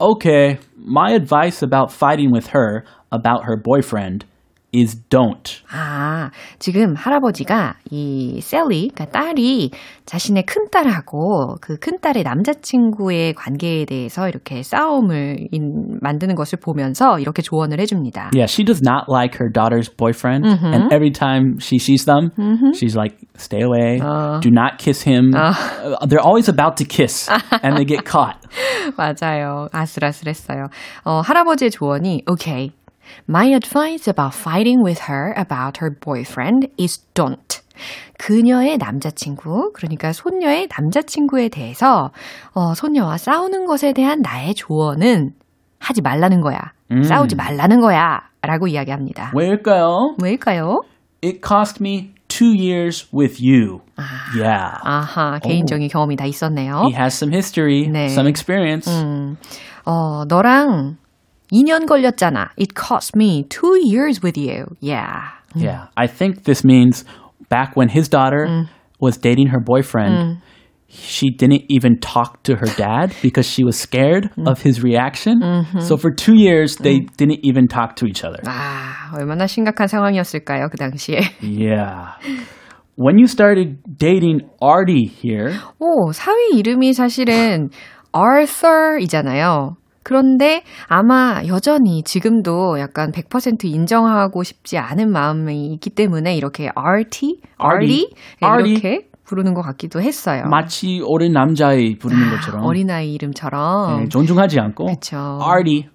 Okay, 0.00 0.58
my 0.76 1.12
advice 1.12 1.62
about 1.62 1.92
fighting 1.92 2.32
with 2.32 2.50
her 2.56 2.82
about 3.12 3.44
her 3.44 3.56
boyfriend 3.56 4.26
is 4.74 5.00
don't. 5.10 5.62
아, 5.70 6.30
지금 6.58 6.94
할아버지가 6.96 7.76
이 7.90 8.40
셀리, 8.40 8.90
그러니까 8.94 9.06
딸이 9.06 9.70
자신의 10.06 10.46
큰딸하고 10.46 11.56
그 11.60 11.76
큰딸의 11.78 12.22
남자친구의 12.24 13.34
관계에 13.34 13.84
대해서 13.84 14.28
이렇게 14.28 14.62
싸움을 14.62 15.48
인, 15.52 15.98
만드는 16.00 16.34
것을 16.34 16.58
보면서 16.58 17.18
이렇게 17.18 17.42
조언을 17.42 17.80
해줍니다. 17.80 18.30
Yeah, 18.34 18.46
she 18.48 18.64
does 18.64 18.82
not 18.82 19.04
like 19.08 19.38
her 19.40 19.50
daughter's 19.52 19.88
boyfriend, 19.88 20.46
and 20.46 20.92
every 20.92 21.12
time 21.12 21.58
she 21.60 21.78
sees 21.78 22.04
them, 22.04 22.30
she's 22.74 22.96
like, 22.96 23.16
"Stay 23.36 23.62
away! 23.62 23.98
Do 24.40 24.50
not 24.50 24.78
kiss 24.78 25.02
him." 25.06 25.32
Uh, 25.34 25.52
they're 26.08 26.24
always 26.24 26.48
about 26.48 26.76
to 26.78 26.84
kiss, 26.84 27.28
and 27.62 27.76
they 27.76 27.84
get 27.84 28.04
caught. 28.04 28.36
맞아요. 28.96 29.68
아슬아슬했어요. 29.72 30.68
어, 31.04 31.20
할아버지의 31.20 31.70
조언이 31.70 32.22
okay. 32.26 32.72
My 33.28 33.46
advice 33.54 34.08
about 34.08 34.34
fighting 34.34 34.82
with 34.84 35.02
her 35.08 35.34
about 35.36 35.78
her 35.80 35.90
boyfriend 35.90 36.68
is 36.78 37.04
don't. 37.14 37.60
그녀의 38.18 38.78
남자친구, 38.78 39.72
그러니까 39.74 40.12
손녀의 40.12 40.68
남자친구에 40.70 41.48
대해서 41.48 42.10
어, 42.54 42.74
손녀와 42.74 43.16
싸우는 43.16 43.66
것에 43.66 43.92
대한 43.92 44.20
나의 44.22 44.54
조언은 44.54 45.32
하지 45.78 46.02
말라는 46.02 46.40
거야. 46.40 46.58
싸우지 47.02 47.36
말라는 47.36 47.80
거야. 47.80 48.20
라고 48.42 48.68
이야기합니다. 48.68 49.32
왜일까요? 49.34 50.16
왜일까요? 50.22 50.82
It 51.24 51.40
cost 51.42 51.80
me 51.80 52.12
two 52.28 52.52
years 52.52 53.06
with 53.12 53.40
you. 53.40 53.80
Yeah. 54.36 54.78
아하, 54.82 55.38
개인적인 55.38 55.88
경험이 55.88 56.16
다 56.16 56.26
있었네요. 56.26 56.82
He 56.84 56.92
has 56.92 57.14
some 57.16 57.32
history, 57.32 57.88
네. 57.88 58.06
some 58.06 58.28
experience. 58.28 58.90
어, 59.84 60.24
너랑 60.28 60.96
2년 61.51 61.85
걸렸잖아. 61.85 62.49
It 62.57 62.75
cost 62.75 63.15
me 63.15 63.45
two 63.49 63.77
years 63.81 64.21
with 64.21 64.37
you. 64.37 64.75
Yeah. 64.81 65.29
Yeah. 65.55 65.87
I 65.95 66.07
think 66.07 66.43
this 66.43 66.63
means 66.63 67.05
back 67.49 67.75
when 67.75 67.89
his 67.89 68.09
daughter 68.09 68.67
was 68.99 69.17
dating 69.17 69.47
her 69.47 69.59
boyfriend, 69.59 70.39
she 70.89 71.29
didn't 71.29 71.63
even 71.69 71.99
talk 71.99 72.43
to 72.43 72.55
her 72.55 72.67
dad 72.75 73.13
because 73.21 73.45
she 73.45 73.63
was 73.63 73.77
scared 73.77 74.29
of 74.45 74.61
his 74.61 74.83
reaction. 74.83 75.39
So 75.79 75.97
for 75.97 76.11
two 76.11 76.35
years, 76.35 76.75
they 76.77 76.99
didn't 77.17 77.39
even 77.43 77.67
talk 77.67 77.95
to 77.97 78.05
each 78.05 78.23
other. 78.23 78.39
아, 78.45 79.11
얼마나 79.15 79.47
심각한 79.47 79.87
상황이었을까요, 79.87 80.69
그 80.69 80.77
당시에. 80.77 81.21
Yeah. 81.41 82.15
When 82.95 83.17
you 83.19 83.27
started 83.27 83.77
dating 83.97 84.41
Artie 84.61 85.05
here, 85.05 85.53
오, 85.79 86.11
사위 86.11 86.57
이름이 86.57 86.93
사실은 86.93 87.69
Arthur이잖아요. 88.11 89.77
그런데 90.02 90.62
아마 90.86 91.42
여전히 91.46 92.02
지금도 92.02 92.78
약간 92.78 93.12
100% 93.12 93.64
인정하고 93.64 94.42
싶지 94.42 94.78
않은 94.78 95.10
마음이 95.10 95.72
있기 95.74 95.90
때문에 95.90 96.36
이렇게 96.36 96.70
RT? 96.74 97.40
RD? 97.58 98.10
RD. 98.40 98.70
이렇게 98.70 99.08
부르는 99.24 99.54
것 99.54 99.62
같기도 99.62 100.00
했어요. 100.02 100.42
마치 100.50 101.00
어린 101.06 101.32
남자의 101.32 101.96
부르는 101.98 102.30
것처럼 102.30 102.64
어린아이 102.64 103.14
이름처럼. 103.14 104.00
네, 104.00 104.08
존중하지 104.08 104.60
않고 104.60 104.84
그렇죠. 104.84 105.38
Artie, 105.42 105.88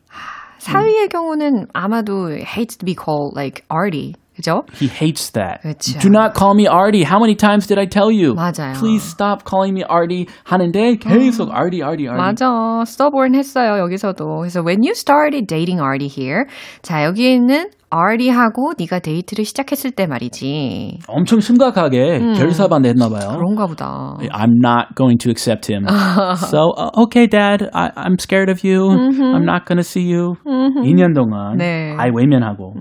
사위의 0.57 1.09
경우는 1.09 1.67
아마도 1.73 2.31
hates 2.31 2.77
to 2.77 2.85
be 2.85 2.95
called 2.95 3.33
like 3.35 3.63
Artie. 3.71 4.13
그죠? 4.37 4.63
he 4.79 4.87
hates 4.87 5.31
that. 5.31 5.61
그쵸. 5.63 5.97
Do 5.99 6.09
not 6.09 6.37
call 6.37 6.53
me 6.53 6.67
Artie. 6.67 7.03
How 7.03 7.19
many 7.19 7.33
times 7.35 7.65
did 7.65 7.79
I 7.79 7.87
tell 7.87 8.11
you? 8.11 8.35
맞아요. 8.35 8.77
Please 8.77 9.01
stop 9.03 9.43
calling 9.49 9.73
me 9.73 9.83
Artie. 9.89 10.27
하는데 10.45 10.95
계속 10.97 11.49
Artie, 11.51 11.81
Artie, 11.81 12.07
Artie. 12.07 12.21
맞아. 12.21 12.83
stubborn 12.85 13.33
했어요, 13.33 13.79
여기서도. 13.79 14.45
그래서 14.45 14.61
when 14.61 14.83
you 14.83 14.93
started 14.93 15.47
dating 15.47 15.81
Artie 15.81 16.07
here. 16.07 16.45
자, 16.83 17.03
여기에는 17.03 17.71
Artie하고 17.89 18.73
네가 18.77 18.99
데이트를 18.99 19.45
시작했을 19.45 19.91
때 19.91 20.05
말이지. 20.05 20.99
엄청 21.07 21.39
심각하게 21.39 22.19
결사반 22.37 22.81
냈나 22.81 23.09
봐요. 23.09 23.37
그런가 23.37 23.65
보다. 23.65 24.17
I'm 24.19 24.59
not 24.61 24.93
going 24.95 25.17
to 25.19 25.31
accept 25.31 25.71
him. 25.71 25.87
so, 26.35 26.73
uh, 26.77 26.91
okay, 27.03 27.27
Dad, 27.27 27.69
I, 27.73 27.91
I'm 27.95 28.19
scared 28.19 28.49
of 28.49 28.63
you. 28.63 28.89
I'm 28.91 29.45
not 29.45 29.65
going 29.65 29.77
to 29.77 29.83
see 29.87 30.03
you. 30.03 30.35
2년 30.45 31.15
동안 31.15 31.57
네. 31.57 31.95
아예 31.97 32.11
외면하고. 32.13 32.73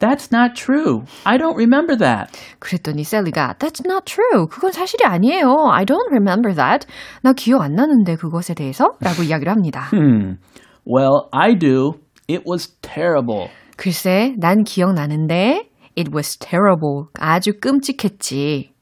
That's 0.00 0.30
not 0.30 0.54
true. 0.54 1.04
I 1.24 1.38
don't 1.38 1.56
remember 1.56 1.96
that. 1.96 2.30
그랬더니 2.58 3.02
셀리가 3.02 3.54
That's 3.58 3.82
not 3.84 4.04
true. 4.04 4.46
그건 4.46 4.72
사실이 4.72 5.04
아니에요. 5.06 5.70
I 5.72 5.84
don't 5.86 6.08
remember 6.10 6.54
that. 6.54 6.86
나 7.22 7.32
기억 7.32 7.62
안 7.62 7.74
나는데 7.74 8.16
그것에 8.16 8.52
대해서? 8.54 8.92
라고 9.00 9.22
이야기를 9.22 9.50
합니다. 9.50 9.88
Hmm. 9.92 10.36
Well, 10.86 11.28
I 11.32 11.54
do. 11.58 11.94
It 12.28 12.44
was 12.46 12.76
terrible. 12.82 13.48
글쎄, 13.76 14.34
난 14.38 14.64
기억나는데 14.64 15.70
it 15.96 16.10
was 16.12 16.36
terrible. 16.38 17.06
아주 17.18 17.52
끔찍했지. 17.58 18.72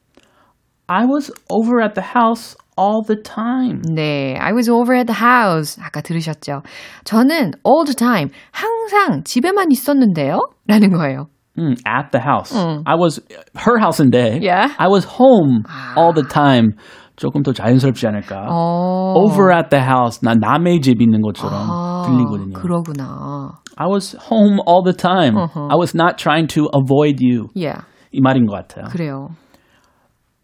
I 0.89 1.05
was 1.07 1.33
over 1.49 1.81
at 1.81 1.95
the 1.95 2.07
house 2.15 2.57
all 2.79 3.03
the 3.07 3.17
time. 3.23 3.83
네, 3.95 4.37
I 4.39 4.53
was 4.53 4.69
over 4.69 4.95
at 4.95 5.07
the 5.07 5.21
house. 5.21 5.79
아까 5.81 6.01
들으셨죠? 6.01 6.63
저는 7.05 7.53
all 7.65 7.85
the 7.85 7.95
time, 7.95 8.31
항상 8.53 9.23
집에만 9.25 9.71
있었는데요? 9.71 10.39
라는 10.67 10.91
거예요. 10.91 11.27
Mm, 11.57 11.77
at 11.87 12.11
the 12.11 12.21
house. 12.21 12.53
I 12.85 12.97
was 12.97 13.21
her 13.55 13.79
house 13.79 14.01
인데 14.03 14.41
Yeah. 14.43 14.75
I 14.77 14.89
was 14.89 15.07
home 15.07 15.63
all 15.97 16.13
the 16.13 16.27
time. 16.29 16.75
조금 17.17 17.45
더 17.45 17.53
자연스럽지 17.53 18.09
않을까? 18.09 18.49
어. 18.51 19.15
Over 19.15 19.53
at 19.57 19.71
the 19.71 19.85
house. 19.85 20.19
나 20.21 20.35
남의 20.35 20.81
집 20.81 21.01
있는 21.01 21.23
것처럼 21.23 21.55
아, 21.55 22.03
들리거든요. 22.09 22.55
그러구나. 22.59 23.53
I 23.77 23.87
was 23.87 24.17
home 24.31 24.59
all 24.67 24.83
the 24.83 24.93
time. 24.97 25.37
I 25.39 25.77
was 25.79 25.95
not 25.95 26.19
trying 26.19 26.49
to 26.55 26.69
avoid 26.75 27.23
you. 27.23 27.51
Yeah, 27.55 27.83
이 28.11 28.21
말인 28.21 28.47
것 28.47 28.55
같아요. 28.55 28.87
그래요. 28.91 29.29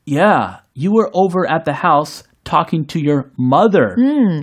Yeah, 0.07 0.63
you 0.76 0.92
were 0.92 1.10
over 1.14 1.50
at 1.50 1.64
the 1.66 1.74
house 1.74 2.24
talking 2.44 2.86
to 2.86 3.00
your 3.00 3.32
mother. 3.38 3.96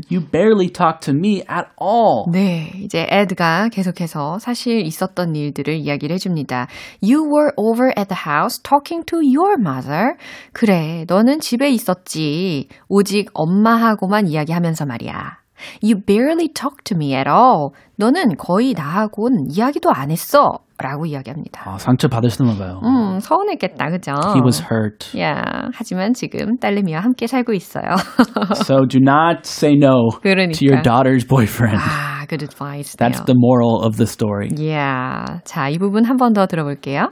You 0.08 0.20
barely 0.20 0.68
talked 0.68 1.04
to 1.04 1.12
me 1.12 1.42
at 1.48 1.68
all. 1.80 2.26
네, 2.32 2.72
이제 2.82 3.06
에드가 3.08 3.68
계속해서 3.68 4.38
사실 4.40 4.80
있었던 4.80 5.36
일들을 5.36 5.74
이야기를 5.74 6.14
해줍니다. 6.14 6.66
You 7.00 7.22
were 7.22 7.52
over 7.56 7.92
at 7.96 8.08
the 8.08 8.22
house 8.26 8.58
talking 8.60 9.04
to 9.06 9.20
your 9.20 9.56
mother. 9.60 10.16
그래, 10.52 11.04
너는 11.06 11.38
집에 11.40 11.70
있었지. 11.70 12.68
오직 12.88 13.30
엄마하고만 13.34 14.26
이야기하면서 14.26 14.86
말이야. 14.86 15.38
You 15.80 16.00
barely 16.00 16.48
talked 16.48 16.82
to 16.86 16.96
me 16.96 17.14
at 17.14 17.28
all. 17.28 17.70
너는 17.96 18.36
거의 18.36 18.72
나하고는 18.72 19.52
이야기도 19.52 19.92
안 19.92 20.10
했어. 20.10 20.58
라고 20.81 21.05
이야기합니다. 21.07 21.63
아, 21.65 21.77
상처 21.79 22.07
받으셨나 22.07 22.55
봐요. 22.55 22.79
음, 22.83 23.19
서운했겠다, 23.19 23.89
그죠? 23.89 24.11
He 24.35 24.41
was 24.43 24.61
hurt. 24.71 25.17
야, 25.19 25.41
하지만 25.73 26.13
지금 26.13 26.57
딸내미와 26.59 26.99
함께 27.01 27.25
살고 27.25 27.53
있어요. 27.53 27.95
So 28.53 28.85
do 28.87 28.99
not 29.01 29.41
say 29.45 29.73
no 29.75 30.09
그러니까. 30.21 30.53
to 30.59 30.67
your 30.67 30.81
daughter's 30.83 31.25
boyfriend. 31.27 31.79
아, 31.81 32.25
good 32.29 32.43
advice. 32.43 32.95
That's 32.95 33.21
the 33.25 33.33
moral 33.35 33.81
of 33.83 33.97
the 33.97 34.05
story. 34.05 34.49
Yeah. 34.55 35.41
자, 35.45 35.69
이 35.69 35.79
부분 35.79 36.05
한 36.05 36.17
번 36.17 36.33
더 36.33 36.45
들어볼게요. 36.45 37.09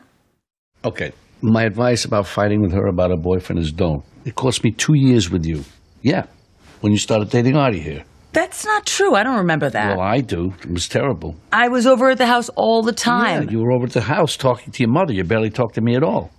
Okay. 0.84 1.12
My 1.42 1.64
advice 1.66 2.06
about 2.06 2.28
fighting 2.28 2.62
with 2.62 2.74
her 2.74 2.88
about 2.88 3.10
her 3.10 3.18
boyfriend 3.22 3.60
is 3.60 3.72
don't. 3.72 4.04
It 4.26 4.36
cost 4.36 4.64
me 4.64 4.72
two 4.72 4.94
years 4.96 5.32
with 5.32 5.46
you. 5.46 5.64
Yeah. 6.04 6.26
When 6.82 6.92
you 6.94 7.00
started 7.00 7.30
dating 7.30 7.56
Artie 7.58 7.82
here. 7.82 8.04
That's 8.34 8.66
not 8.66 8.86
true. 8.86 9.16
I 9.16 9.24
don't 9.24 9.38
remember 9.38 9.70
that. 9.70 9.96
Well, 9.96 10.02
I 10.06 10.20
do. 10.20 10.52
It 10.62 10.70
was 10.70 10.90
terrible. 10.90 11.36
I 11.54 11.70
was 11.70 11.88
over 11.88 12.10
at 12.10 12.18
the 12.18 12.26
house 12.28 12.50
all 12.58 12.84
the 12.84 12.92
Yeah, 12.92 13.46
time. 13.46 13.50
you 13.50 13.60
were 13.60 13.72
over 13.72 13.86
at 13.86 13.94
the 13.94 14.02
house 14.02 14.36
talking 14.36 14.74
to 14.74 14.84
your 14.84 14.92
mother. 14.92 15.14
You 15.14 15.24
barely 15.24 15.50
talked 15.50 15.76
to 15.76 15.82
me 15.82 15.96
at 15.96 16.04
all. 16.04 16.32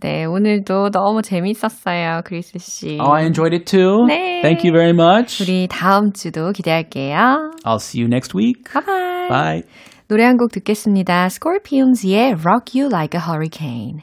네, 0.00 0.24
오늘도 0.24 0.90
너무 0.90 1.22
재밌었어요, 1.22 2.22
크리스 2.24 2.58
씨. 2.58 2.98
Oh, 2.98 3.12
I 3.12 3.22
enjoyed 3.24 3.54
it 3.54 3.66
too. 3.66 4.06
네. 4.08 4.40
Thank 4.42 4.64
you 4.64 4.72
very 4.72 4.92
much. 4.92 5.40
우리 5.42 5.68
다음 5.68 6.12
주도 6.12 6.50
기대할게요. 6.50 7.52
I'll 7.64 7.78
see 7.78 8.00
you 8.00 8.08
next 8.08 8.34
week. 8.34 8.64
바이바이. 8.72 9.28
Bye. 9.28 9.62
노래 10.08 10.24
한 10.24 10.36
곡 10.38 10.50
듣겠습니다. 10.50 11.28
Scorpions의 11.28 12.34
Rock 12.44 12.74
You 12.74 12.88
Like 12.90 13.14
a 13.14 13.22
Hurricane. 13.24 14.02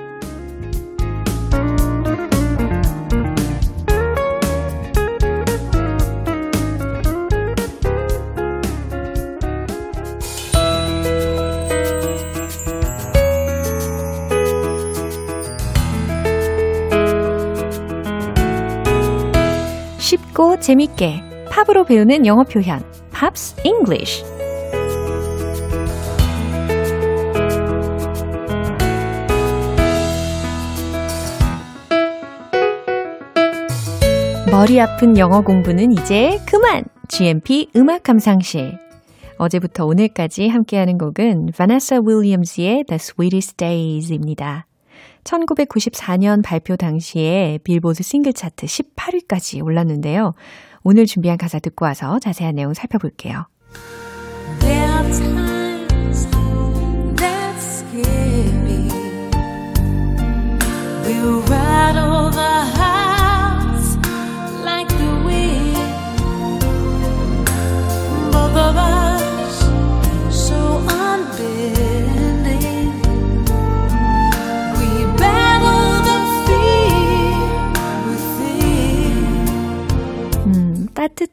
쉽고 20.41 20.59
재밌게 20.59 21.21
팝으로 21.51 21.85
배우는 21.85 22.25
영어 22.25 22.43
표현 22.43 22.81
팝스 23.11 23.55
잉글리쉬 23.63 24.23
머리 34.51 34.81
아픈 34.81 35.17
영어 35.17 35.41
공부는 35.41 35.93
이제 35.93 36.39
그만! 36.45 36.83
GMP 37.07 37.69
음악 37.75 38.03
감상실. 38.03 38.77
어제부터 39.37 39.85
오늘까지 39.85 40.49
함께하는 40.49 40.97
곡은 40.97 41.51
바네사 41.57 41.99
윌리엄스의 42.05 42.83
The 42.87 42.95
Sweetest 42.95 43.55
Days입니다. 43.55 44.65
1994년 45.23 46.43
발표 46.43 46.75
당시에 46.75 47.59
빌보드 47.63 48.03
싱글 48.03 48.33
차트 48.33 48.65
18위까지 48.65 49.63
올랐는데요. 49.63 50.33
오늘 50.83 51.05
준비한 51.05 51.37
가사 51.37 51.59
듣고 51.59 51.85
와서 51.85 52.19
자세한 52.19 52.55
내용 52.55 52.73
살펴볼게요. 52.73 53.45
There 54.59 54.91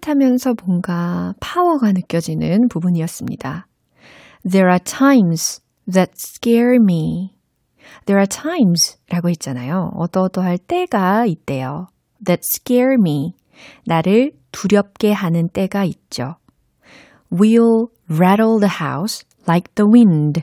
따뜻하면서 0.09 0.55
뭔가 0.65 1.35
파워가 1.41 1.93
느껴지는 1.93 2.69
부분이었습니다. 2.69 3.67
There 4.51 4.69
are 4.69 4.81
times 4.81 5.61
that 5.91 6.13
scare 6.17 6.77
me. 6.77 7.35
There 8.07 8.19
are 8.19 8.27
times 8.27 8.97
라고 9.11 9.29
했잖아요. 9.29 9.91
어떠어떠할 9.95 10.57
때가 10.59 11.27
있대요. 11.27 11.89
That 12.25 12.41
scare 12.43 12.95
me. 12.99 13.35
나를 13.85 14.33
두렵게 14.51 15.13
하는 15.13 15.49
때가 15.49 15.85
있죠. 15.85 16.37
We'll 17.31 17.89
rattle 18.11 18.59
the 18.59 18.73
house 18.81 19.27
like 19.47 19.75
the 19.75 19.87
wind. 19.93 20.43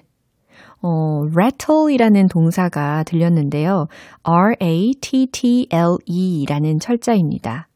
어, 0.82 1.24
rattle이라는 1.36 2.28
동사가 2.28 3.04
들렸는데요. 3.04 3.88
R-A-T-T-L-E 4.24 4.86
라는 6.48 6.80
철자입니다. 6.80 7.68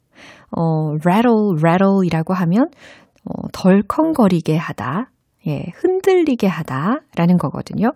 어, 0.52 0.94
rattle, 1.04 1.56
rattle이라고 1.58 2.34
하면 2.34 2.70
어, 3.26 3.48
덜컹거리게 3.54 4.58
하다, 4.58 5.12
예, 5.48 5.66
흔들리게 5.76 6.48
하다 6.48 7.02
라는 7.16 7.38
거거든요. 7.38 7.92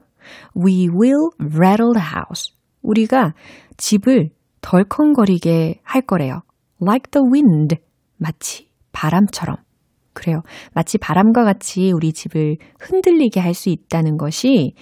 We 0.55 0.87
will 0.87 1.29
rattle 1.39 1.93
the 1.93 2.07
house. 2.07 2.53
우리가 2.81 3.33
집을 3.77 4.29
덜컹거리게 4.61 5.81
할 5.83 6.01
거래요. 6.01 6.41
Like 6.81 7.11
the 7.11 7.25
wind. 7.25 7.77
마치 8.17 8.69
바람처럼. 8.91 9.57
그래요. 10.13 10.41
마치 10.73 10.97
바람과 10.97 11.43
같이 11.43 11.91
우리 11.91 12.13
집을 12.13 12.57
흔들리게 12.79 13.39
할 13.39 13.53
수 13.53 13.69
있다는 13.69 14.17
것이 14.17 14.75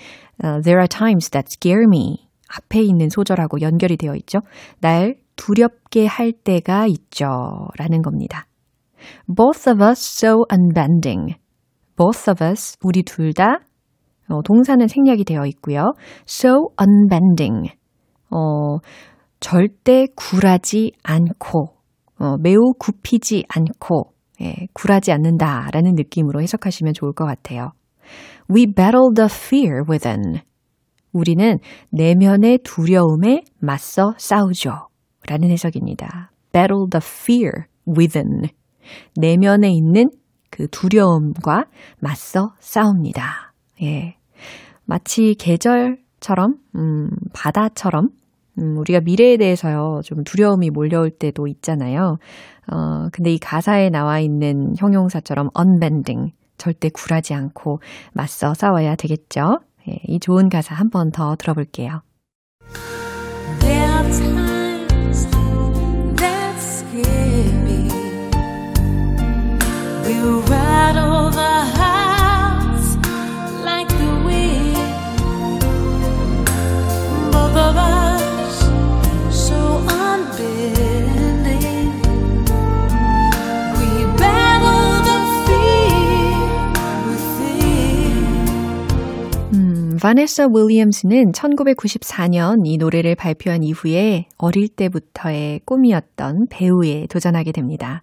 uh, 0.43 0.61
There 0.61 0.79
are 0.79 0.87
times 0.87 1.29
that 1.29 1.47
scare 1.49 1.85
me. 1.87 2.27
앞에 2.53 2.81
있는 2.81 3.09
소절하고 3.09 3.61
연결이 3.61 3.95
되어 3.95 4.13
있죠. 4.15 4.39
날 4.81 5.15
두렵게 5.35 6.05
할 6.05 6.31
때가 6.31 6.87
있죠. 6.87 7.27
라는 7.77 8.01
겁니다. 8.01 8.45
Both 9.27 9.69
of 9.69 9.83
us 9.83 9.99
so 9.99 10.43
unbending. 10.51 11.35
Both 11.95 12.29
of 12.29 12.43
us, 12.43 12.77
우리 12.83 13.03
둘 13.03 13.33
다, 13.33 13.59
어, 14.29 14.41
동사는 14.43 14.87
생략이 14.87 15.23
되어 15.25 15.45
있고요. 15.47 15.93
So 16.27 16.69
unbending. 16.79 17.71
어, 18.29 18.77
절대 19.39 20.07
굴하지 20.15 20.93
않고, 21.03 21.73
어, 22.19 22.37
매우 22.37 22.73
굽히지 22.77 23.45
않고, 23.49 24.13
예, 24.41 24.67
굴하지 24.73 25.11
않는다라는 25.11 25.95
느낌으로 25.95 26.41
해석하시면 26.41 26.93
좋을 26.93 27.13
것 27.13 27.25
같아요. 27.25 27.71
We 28.49 28.67
battle 28.67 29.13
the 29.15 29.27
fear 29.29 29.83
within. 29.89 30.41
우리는 31.13 31.59
내면의 31.91 32.59
두려움에 32.63 33.43
맞서 33.59 34.13
싸우죠. 34.17 34.90
라는 35.27 35.49
해석입니다. 35.49 36.31
Battle 36.51 36.85
the 36.89 37.01
fear 37.01 37.51
within. 37.87 38.49
내면에 39.15 39.69
있는 39.71 40.09
그 40.49 40.67
두려움과 40.69 41.65
맞서 41.99 42.53
싸웁니다. 42.59 43.53
예. 43.83 44.15
마치 44.85 45.35
계절처럼, 45.35 46.55
음, 46.75 47.09
바다처럼, 47.33 48.09
음, 48.59 48.77
우리가 48.77 48.99
미래에 48.99 49.37
대해서요, 49.37 50.01
좀 50.03 50.23
두려움이 50.23 50.69
몰려올 50.71 51.09
때도 51.11 51.47
있잖아요. 51.47 52.17
어, 52.71 53.09
근데 53.13 53.31
이 53.33 53.37
가사에 53.39 53.89
나와 53.89 54.19
있는 54.19 54.73
형용사처럼 54.77 55.49
unbending, 55.57 56.33
절대 56.57 56.89
굴하지 56.89 57.33
않고 57.33 57.79
맞서 58.13 58.53
싸워야 58.53 58.95
되겠죠. 58.95 59.59
예, 59.89 59.97
이 60.07 60.19
좋은 60.19 60.49
가사 60.49 60.75
한 60.75 60.89
번 60.89 61.11
더 61.11 61.35
들어볼게요. 61.37 62.01
There 65.01 65.09
are 65.09 65.13
times 65.13 65.25
that 66.19 66.59
scare 66.59 67.53
me. 67.65 67.89
We 70.05 70.15
rattle 70.49 71.31
the 71.31 71.80
바네사 90.01 90.47
윌리엄스는 90.51 91.31
1994년 91.31 92.65
이 92.65 92.77
노래를 92.77 93.13
발표한 93.13 93.61
이후에 93.61 94.25
어릴 94.39 94.67
때부터의 94.67 95.61
꿈이었던 95.63 96.47
배우에 96.49 97.05
도전하게 97.05 97.51
됩니다. 97.51 98.01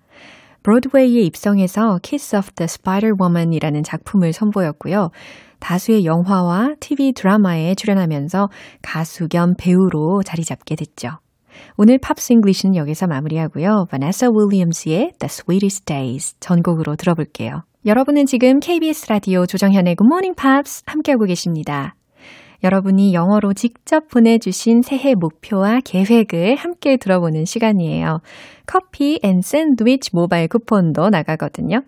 브로드웨이에 0.63 1.23
입성해서 1.23 1.99
Kiss 2.05 2.37
of 2.37 2.53
the 2.53 2.67
Spider 2.67 3.15
Woman이라는 3.21 3.83
작품을 3.83 4.33
선보였고요. 4.33 5.11
다수의 5.59 6.05
영화와 6.05 6.77
TV 6.79 7.15
드라마에 7.15 7.75
출연하면서 7.75 8.49
가수 8.81 9.27
겸 9.27 9.57
배우로 9.59 10.23
자리 10.23 10.45
잡게 10.45 10.77
됐죠. 10.77 11.19
오늘 11.77 11.99
팝스 11.99 12.33
잉글리시는 12.33 12.77
여기서 12.77 13.09
마무리하고요. 13.09 13.87
바네사 13.91 14.29
윌리엄스의 14.33 15.15
The 15.19 15.25
Sweetest 15.25 15.85
Days 15.85 16.37
전곡으로 16.39 16.95
들어볼게요. 16.95 17.65
여러분은 17.87 18.27
지금 18.27 18.59
KBS 18.59 19.07
라디오 19.09 19.47
조정현의 19.47 19.95
Good 19.95 20.05
Morning 20.05 20.35
Pops 20.35 20.83
함께하고 20.87 21.27
계십니다. 21.27 21.95
여러분이 22.64 23.14
영어로 23.14 23.53
직접 23.53 24.09
보내주신 24.09 24.83
새해 24.83 25.14
목표와 25.14 25.79
계획을 25.85 26.57
함께 26.57 26.97
들어보는 26.97 27.45
시간이에요. 27.45 28.19
커피 28.67 29.21
and 29.23 29.42
샌드위치 29.43 30.11
모바일 30.12 30.49
쿠폰도 30.49 31.11
나가거든요. 31.11 31.83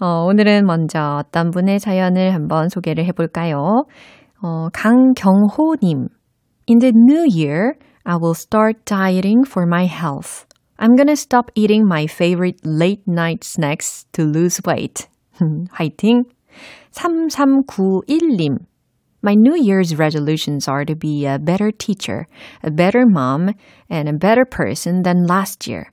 어, 0.00 0.24
오늘은 0.24 0.66
먼저 0.66 1.20
어떤 1.20 1.52
분의 1.52 1.78
사연을 1.78 2.34
한번 2.34 2.68
소개를 2.68 3.04
해볼까요? 3.06 3.84
어, 4.42 4.68
강경호님. 4.72 6.08
In 6.68 6.78
the 6.80 6.92
new 6.92 7.24
year, 7.24 7.74
I 8.02 8.16
will 8.20 8.34
start 8.34 8.84
dieting 8.84 9.44
for 9.46 9.64
my 9.64 9.86
health. 9.86 10.44
I'm 10.76 10.96
gonna 10.96 11.12
stop 11.12 11.52
eating 11.54 11.86
my 11.86 12.06
favorite 12.10 12.58
late 12.66 13.04
night 13.08 13.44
snacks 13.44 14.06
to 14.10 14.24
lose 14.24 14.60
weight. 14.66 15.06
화이팅! 15.39 16.23
3391님. 16.93 18.57
My 19.23 19.35
New 19.35 19.55
Year's 19.55 19.95
resolutions 19.95 20.67
are 20.67 20.83
to 20.83 20.95
be 20.95 21.25
a 21.25 21.37
better 21.37 21.71
teacher, 21.71 22.27
a 22.63 22.71
better 22.71 23.05
mom, 23.05 23.53
and 23.89 24.09
a 24.09 24.13
better 24.13 24.45
person 24.45 25.03
than 25.03 25.27
last 25.27 25.67
year. 25.67 25.91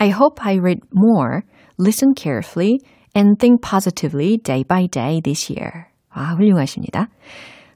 I 0.00 0.08
hope 0.08 0.44
I 0.44 0.54
read 0.56 0.80
more, 0.92 1.44
listen 1.78 2.14
carefully, 2.14 2.80
and 3.14 3.38
think 3.38 3.60
positively 3.62 4.38
day 4.38 4.62
by 4.62 4.86
day 4.86 5.20
this 5.22 5.50
year. 5.50 5.88
아, 6.14 6.34
훌륭하십니다. 6.36 7.08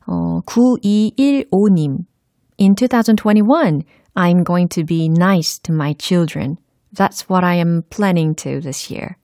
어, 0.06 0.40
9215님. 0.44 2.06
In 2.58 2.74
2021, 2.74 3.82
I'm 4.14 4.42
going 4.42 4.68
to 4.68 4.84
be 4.84 5.08
nice 5.10 5.58
to 5.64 5.72
my 5.72 5.92
children. 5.98 6.56
That's 6.92 7.28
what 7.28 7.44
I 7.44 7.56
am 7.56 7.84
planning 7.90 8.34
to 8.36 8.60
this 8.60 8.90
year. 8.90 9.18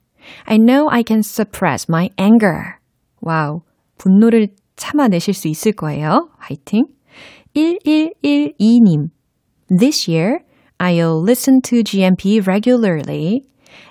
I 0.47 0.57
know 0.57 0.89
I 0.89 1.03
can 1.03 1.21
suppress 1.23 1.87
my 1.89 2.09
anger. 2.17 2.79
와우. 3.21 3.61
분노를 3.97 4.49
참아내실 4.75 5.33
수 5.33 5.47
있을 5.47 5.73
거예요. 5.73 6.29
화이팅. 6.39 6.85
1112님. 7.55 9.09
This 9.69 10.07
year, 10.09 10.39
I'll 10.79 11.21
listen 11.21 11.61
to 11.63 11.83
GMP 11.83 12.45
regularly 12.45 13.43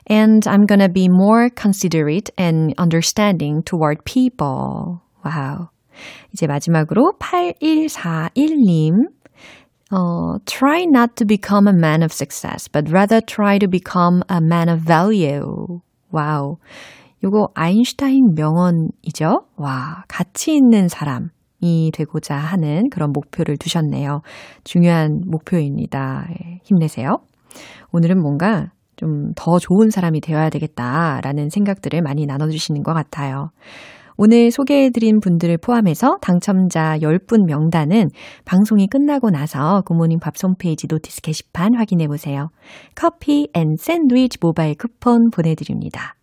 and 0.07 0.46
I'm 0.46 0.66
gonna 0.66 0.88
be 0.88 1.09
more 1.09 1.48
considerate 1.51 2.31
and 2.37 2.75
understanding 2.79 3.62
toward 3.62 4.05
people. 4.05 5.01
와우. 5.25 5.68
이제 6.33 6.46
마지막으로 6.46 7.14
8141님. 7.18 9.09
어, 9.92 10.38
try 10.46 10.85
not 10.85 11.16
to 11.16 11.27
become 11.27 11.68
a 11.68 11.72
man 11.72 12.03
of 12.03 12.12
success, 12.12 12.66
but 12.66 12.90
rather 12.90 13.20
try 13.20 13.59
to 13.59 13.68
become 13.68 14.22
a 14.29 14.40
man 14.40 14.68
of 14.70 14.81
value. 14.81 15.81
와우. 16.12 16.58
요거 17.24 17.50
아인슈타인 17.56 18.34
명언이죠? 18.36 19.41
와, 19.58 20.04
가치 20.08 20.56
있는 20.56 20.88
사람 20.88 21.30
이 21.60 21.91
되고자 21.93 22.36
하는 22.36 22.89
그런 22.91 23.12
목표를 23.12 23.58
두셨네요. 23.58 24.22
중요한 24.63 25.22
목표입니다. 25.26 26.28
예, 26.30 26.60
힘내세요. 26.63 27.17
오늘은 27.91 28.22
뭔가 28.22 28.67
좀 28.98 29.32
더 29.36 29.60
좋은 29.60 29.89
사람이 29.91 30.22
되어야 30.22 30.50
되겠다라는 30.50 31.50
생각들을 31.50 32.02
많이 32.02 32.26
나눠주시는 32.26 32.84
것 32.84 32.93
같아요. 32.93 33.52
오늘 34.19 34.49
소개해드린 34.49 35.19
분들을 35.19 35.60
포함해서 35.60 36.17
당첨자 36.21 36.97
10분 36.97 37.45
명단은 37.45 38.10
방송이 38.45 38.88
끝나고 38.88 39.30
나서 39.30 39.84
굿모닝 39.86 40.17
팝스 40.19 40.34
홈페이지 40.43 40.88
notice 40.89 41.21
게시판 41.21 41.75
확인해보세요. 41.75 42.49
커피 42.95 43.47
and 43.54 43.76
샌드위치 43.77 44.39
모바일 44.41 44.75
쿠폰 44.75 45.30
보내드립니다. 45.30 46.15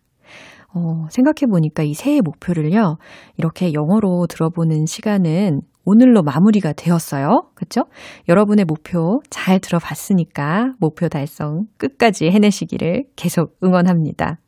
어, 0.73 1.07
생각해보니까 1.09 1.83
이 1.83 1.93
새해 1.93 2.19
목표를요, 2.19 2.97
이렇게 3.37 3.71
영어로 3.71 4.27
들어보는 4.27 4.85
시간은 4.87 5.61
오늘로 5.85 6.21
마무리가 6.21 6.73
되었어요. 6.73 7.47
그쵸? 7.53 7.85
여러분의 8.27 8.65
목표 8.65 9.21
잘 9.29 9.59
들어봤으니까 9.59 10.73
목표 10.79 11.07
달성 11.07 11.67
끝까지 11.77 12.25
해내시기를 12.25 13.05
계속 13.15 13.55
응원합니다. 13.63 14.39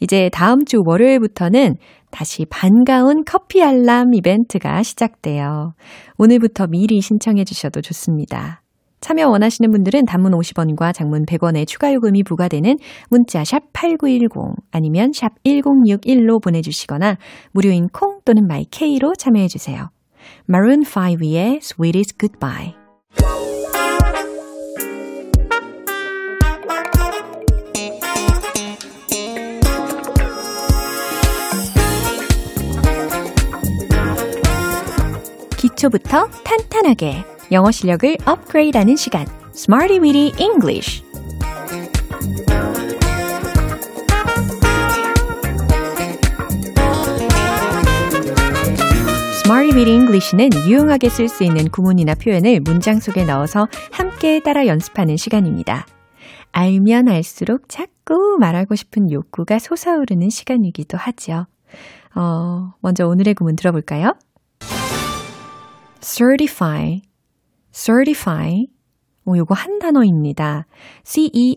이제 0.00 0.30
다음 0.32 0.64
주 0.64 0.82
월요일부터는 0.84 1.76
다시 2.10 2.44
반가운 2.50 3.24
커피 3.24 3.62
알람 3.62 4.14
이벤트가 4.14 4.82
시작돼요. 4.82 5.74
오늘부터 6.18 6.66
미리 6.66 7.00
신청해 7.00 7.44
주셔도 7.44 7.80
좋습니다. 7.80 8.62
참여 9.00 9.28
원하시는 9.28 9.70
분들은 9.70 10.04
단문 10.04 10.32
50원과 10.32 10.92
장문 10.92 11.24
100원의 11.24 11.66
추가 11.66 11.92
요금이 11.92 12.22
부과되는 12.22 12.76
문자 13.08 13.44
샵 13.44 13.62
8910 13.72 14.56
아니면 14.70 15.12
샵 15.14 15.32
1061로 15.44 16.42
보내주시거나 16.42 17.16
무료인 17.52 17.88
콩 17.88 18.20
또는 18.24 18.46
마이케이로 18.46 19.14
참여해 19.14 19.48
주세요. 19.48 19.88
Maroon 20.48 20.82
5의 20.82 21.60
Sweetest 21.62 22.18
Goodbye 22.18 22.74
기초부터 35.80 36.26
탄탄하게 36.44 37.24
영어 37.52 37.70
실력을 37.70 38.16
업그레이드하는 38.26 38.96
시간 38.96 39.26
Smarty 39.54 39.98
Weedy 39.98 40.32
English 40.38 41.02
Smarty 49.42 49.72
Weedy 49.72 49.94
English는 49.94 50.50
유용하게 50.66 51.08
쓸 51.08 51.28
수 51.28 51.44
있는 51.44 51.70
구문이나 51.70 52.14
표현을 52.14 52.60
문장 52.60 53.00
속에 53.00 53.24
넣어서 53.24 53.66
함께 53.90 54.40
따라 54.40 54.66
연습하는 54.66 55.16
시간입니다. 55.16 55.86
알면 56.52 57.08
알수록 57.08 57.68
자꾸 57.68 58.36
말하고 58.38 58.74
싶은 58.74 59.10
욕구가 59.10 59.58
솟아오르는 59.58 60.28
시간이기도 60.28 60.98
하죠. 60.98 61.46
어, 62.14 62.74
먼저 62.80 63.06
오늘의 63.06 63.32
구문 63.32 63.56
들어볼까요? 63.56 64.14
Certify, 66.00 67.02
certify. 67.72 68.66
오, 69.26 69.36
요거 69.36 69.54
한 69.54 69.78
단어입니다. 69.78 70.66
C-E-R-T-I-F-Y. 71.04 71.50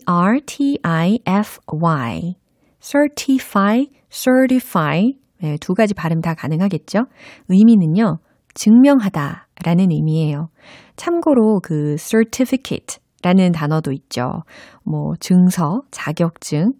certify, 2.80 3.86
certify. 4.10 5.14
네, 5.40 5.56
두 5.60 5.74
가지 5.74 5.94
발음 5.94 6.20
다 6.20 6.34
가능하겠죠? 6.34 7.06
의미는요, 7.48 8.18
증명하다 8.54 9.48
라는 9.64 9.90
의미예요. 9.90 10.50
참고로 10.96 11.60
그 11.62 11.96
certificate 11.98 12.98
라는 13.24 13.52
단어도 13.52 13.90
있죠. 13.92 14.42
뭐 14.84 15.14
증서, 15.18 15.80
자격증, 15.90 16.72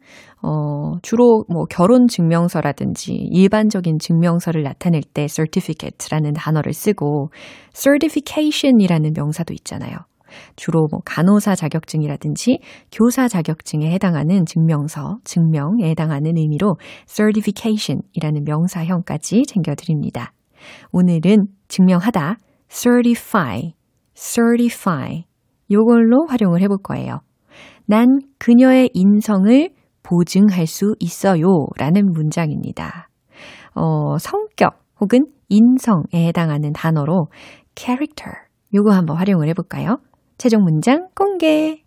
어 0.43 0.93
주로 1.01 1.45
뭐 1.49 1.65
결혼 1.65 2.07
증명서라든지 2.07 3.15
일반적인 3.15 3.99
증명서를 3.99 4.63
나타낼 4.63 5.01
때 5.15 5.27
certificate라는 5.27 6.35
단어를 6.35 6.75
쓰고 6.75 7.31
certification이라는 7.73 9.13
명사도 9.17 9.55
있잖아요. 9.55 9.97
주로 10.55 10.87
뭐 10.91 11.01
간호사 11.07 11.55
자격증이라든지 11.55 12.59
교사 12.93 13.27
자격증에 13.27 13.91
해당하는 13.91 14.45
증명서, 14.45 15.21
증명에 15.25 15.89
해당하는 15.89 16.37
의미로 16.37 16.77
certification이라는 17.07 18.45
명사형까지 18.45 19.45
챙겨드립니다. 19.47 20.35
오늘은 20.93 21.47
증명하다, 21.69 22.37
certify, 22.69 23.73
certify 24.15 25.25
요걸로 25.71 26.27
활용을 26.27 26.61
해볼 26.63 26.79
거예요. 26.83 27.21
난 27.87 28.21
그녀의 28.39 28.91
인성을 28.93 29.71
보증할 30.03 30.67
수 30.67 30.95
있어요 30.99 31.67
라는 31.77 32.13
문장입니다. 32.13 33.09
어, 33.75 34.19
성격 34.19 34.85
혹은 35.01 35.27
인성에 35.49 36.27
해당하는 36.29 36.73
단어로 36.73 37.29
character 37.75 38.45
요거 38.75 38.93
한번 38.93 39.17
활용을 39.17 39.49
해볼까요? 39.49 39.99
최종 40.39 40.65
문장 40.65 41.09
공개. 41.15 41.83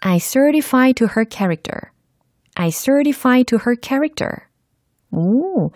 I 0.00 0.18
certify 0.18 0.92
to 0.94 1.06
her 1.08 1.26
character. 1.28 1.90
I 2.54 2.70
certify 2.70 3.44
to 3.44 3.58
her 3.58 3.76
character. 3.80 4.48
오, 5.10 5.70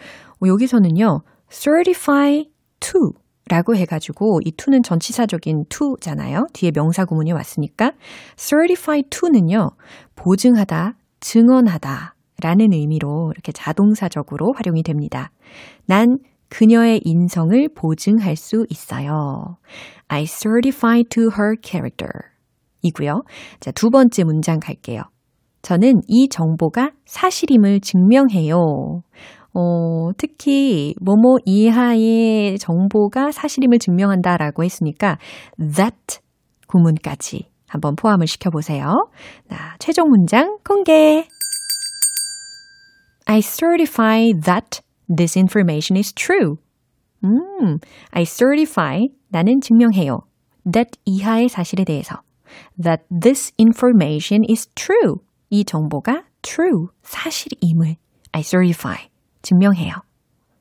여기서는요, 0.45 1.23
certify 1.49 2.45
to 2.81 3.13
라고 3.53 3.77
해가지고 3.77 4.41
이 4.47 4.53
to는 4.53 4.83
전치사적인 4.83 5.65
to잖아요. 5.69 6.47
뒤에 6.55 6.71
명사 6.75 7.05
구문이 7.05 7.33
왔으니까 7.33 7.93
certify 8.39 9.03
to는요, 9.11 9.73
보증하다, 10.17 10.97
증언하다 11.21 12.15
라는 12.43 12.73
의미로 12.73 13.31
이렇게 13.35 13.53
자동사적으로 13.53 14.55
활용이 14.57 14.83
됩니다. 14.83 15.33
난 15.85 16.17
그녀의 16.49 17.03
인성을 17.05 17.69
보증할 17.75 18.37
수 18.37 18.65
있어요. 18.71 19.59
I 20.09 20.25
certify 20.25 21.05
to 21.11 21.25
her 21.25 21.57
character. 21.63 22.11
이고요. 22.81 23.23
자, 23.61 23.71
두 23.71 23.91
번째 23.91 24.25
문장 24.25 24.61
갈게요. 24.61 25.03
저는 25.61 26.01
이 26.09 26.31
정보가 26.31 26.93
사실임을 27.05 27.81
증명해요. 27.81 29.03
어, 29.55 30.11
특히 30.17 30.95
뭐뭐 31.01 31.39
이하의 31.45 32.59
정보가 32.59 33.33
사실임을 33.33 33.79
증명한다라고 33.79 34.65
했으니까 34.65 35.19
that 35.59 36.21
구문까지 36.69 37.49
한번 37.67 37.97
포함을 37.97 38.27
시켜보세요. 38.27 39.09
자, 39.51 39.77
최종 39.79 40.09
문장 40.11 40.59
공개. 40.65 41.27
I 43.27 43.41
certify 43.41 44.33
that 44.45 44.81
this 45.09 45.39
information 45.39 45.97
is 45.97 46.13
true. 46.13 46.57
음, 47.25 47.79
I 48.11 48.25
certify 48.25 49.09
나는 49.29 49.61
증명해요. 49.61 50.21
that 50.71 50.99
이하의 51.05 51.49
사실에 51.49 51.85
대해서. 51.85 52.23
that 52.83 53.05
this 53.09 53.53
information 53.59 54.45
is 54.49 54.69
true. 54.75 55.17
이 55.51 55.65
정보가 55.65 56.25
true, 56.43 56.89
사실임을 57.03 57.97
I 58.33 58.43
certify, 58.43 59.09
증명해요. 59.43 59.93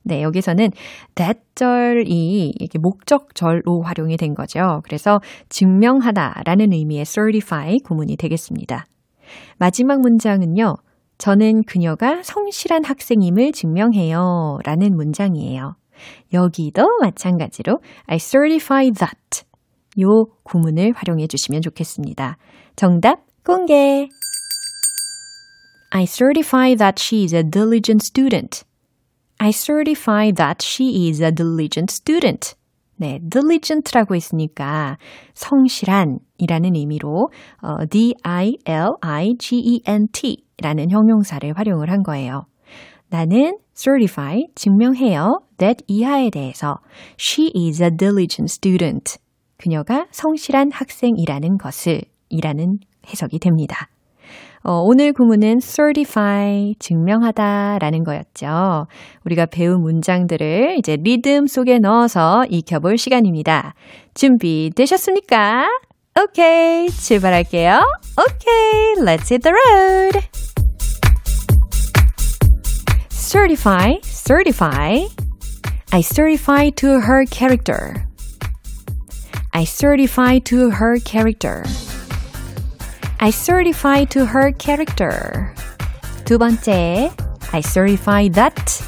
네, 0.03 0.23
여기서는 0.23 0.71
that절이 1.15 2.53
이렇게 2.59 2.79
목적절로 2.79 3.81
활용이 3.83 4.17
된 4.17 4.33
거죠. 4.33 4.81
그래서 4.83 5.19
증명하다 5.49 6.41
라는 6.45 6.73
의미의 6.73 7.05
certify 7.05 7.77
구문이 7.83 8.17
되겠습니다. 8.17 8.85
마지막 9.57 10.01
문장은요. 10.01 10.75
저는 11.17 11.63
그녀가 11.67 12.23
성실한 12.23 12.83
학생임을 12.83 13.51
증명해요 13.51 14.57
라는 14.63 14.95
문장이에요. 14.95 15.75
여기도 16.33 16.87
마찬가지로 16.99 17.77
I 18.07 18.17
certify 18.17 18.89
that 18.91 19.43
요 20.01 20.25
구문을 20.43 20.93
활용해 20.95 21.27
주시면 21.27 21.61
좋겠습니다. 21.61 22.37
정답 22.75 23.19
공개! 23.45 24.07
I 25.91 26.05
certify 26.05 26.75
that 26.75 26.95
she 26.99 27.23
is 27.23 27.35
a 27.35 27.43
diligent 27.43 28.01
student. 28.03 28.63
I 29.43 29.49
certify 29.49 30.31
that 30.33 30.63
she 30.63 31.09
is 31.09 31.19
a 31.19 31.31
diligent 31.31 31.91
student. 31.91 32.53
네, 32.97 33.19
diligent라고 33.27 34.13
했으니까 34.13 34.99
성실한이라는 35.33 36.75
의미로 36.75 37.31
어, 37.63 37.77
D-I-L-I-G-E-N-T 37.89 38.85
라는 40.61 40.91
형용사를 40.91 41.51
활용을 41.57 41.89
한 41.89 42.03
거예요. 42.03 42.45
나는 43.09 43.57
certify, 43.73 44.43
증명해요, 44.53 45.39
that 45.57 45.83
이하에 45.87 46.29
대해서 46.29 46.77
she 47.19 47.51
is 47.55 47.81
a 47.81 47.89
diligent 47.89 48.53
student. 48.53 49.17
그녀가 49.57 50.05
성실한 50.11 50.69
학생이라는 50.71 51.57
것을 51.57 52.03
이라는 52.29 52.77
해석이 53.07 53.39
됩니다. 53.39 53.89
어, 54.63 54.81
오늘 54.83 55.11
구문은 55.13 55.59
certify, 55.59 56.75
증명하다 56.77 57.79
라는 57.79 58.03
거였죠. 58.03 58.87
우리가 59.25 59.47
배운 59.47 59.81
문장들을 59.81 60.75
이제 60.77 60.97
리듬 61.01 61.47
속에 61.47 61.79
넣어서 61.79 62.45
익혀볼 62.49 62.97
시간입니다. 62.97 63.73
준비되셨습니까? 64.13 65.67
오케이, 66.21 66.89
출발할게요. 66.89 67.81
오케이, 68.19 69.03
let's 69.03 69.31
hit 69.31 69.41
the 69.41 69.53
road. 69.53 70.19
certify, 73.31 73.97
certify. 74.03 75.07
I 75.93 76.01
certify 76.01 76.69
to 76.71 76.99
her 76.99 77.25
character. 77.25 78.05
I 79.53 79.63
certify 79.63 80.39
to 80.39 80.69
her 80.69 80.99
character. 80.99 81.63
I 83.20 83.30
certify 83.30 84.04
to 84.06 84.26
her 84.26 84.52
character. 84.52 85.54
두 86.24 86.38
번째, 86.38 87.10
I 87.52 87.60
certify 87.60 88.28
that. 88.30 88.82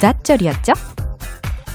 that 0.00 0.22
절이었죠? 0.22 0.74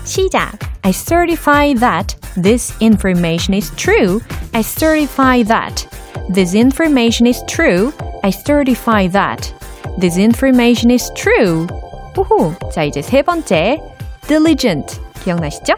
시작. 0.05 0.57
I 0.83 0.91
certify 0.91 1.73
that 1.79 2.15
this 2.35 2.73
information 2.79 3.53
is 3.53 3.71
true. 3.75 4.21
I 4.53 4.61
certify 4.61 5.43
that 5.43 5.87
this 6.33 6.55
information 6.55 7.27
is 7.27 7.43
true. 7.47 7.93
I 8.23 8.31
certify 8.31 9.07
that 9.09 9.53
this 9.99 10.17
information 10.17 10.91
is 10.91 11.11
true. 11.15 11.67
우후. 12.15 12.55
자, 12.71 12.83
이제 12.83 13.01
세 13.01 13.21
번째, 13.21 13.79
diligent. 14.27 14.99
기억나시죠? 15.23 15.75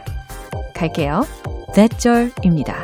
갈게요. 0.73 1.25
that 1.73 1.97
절입니다. 1.97 2.83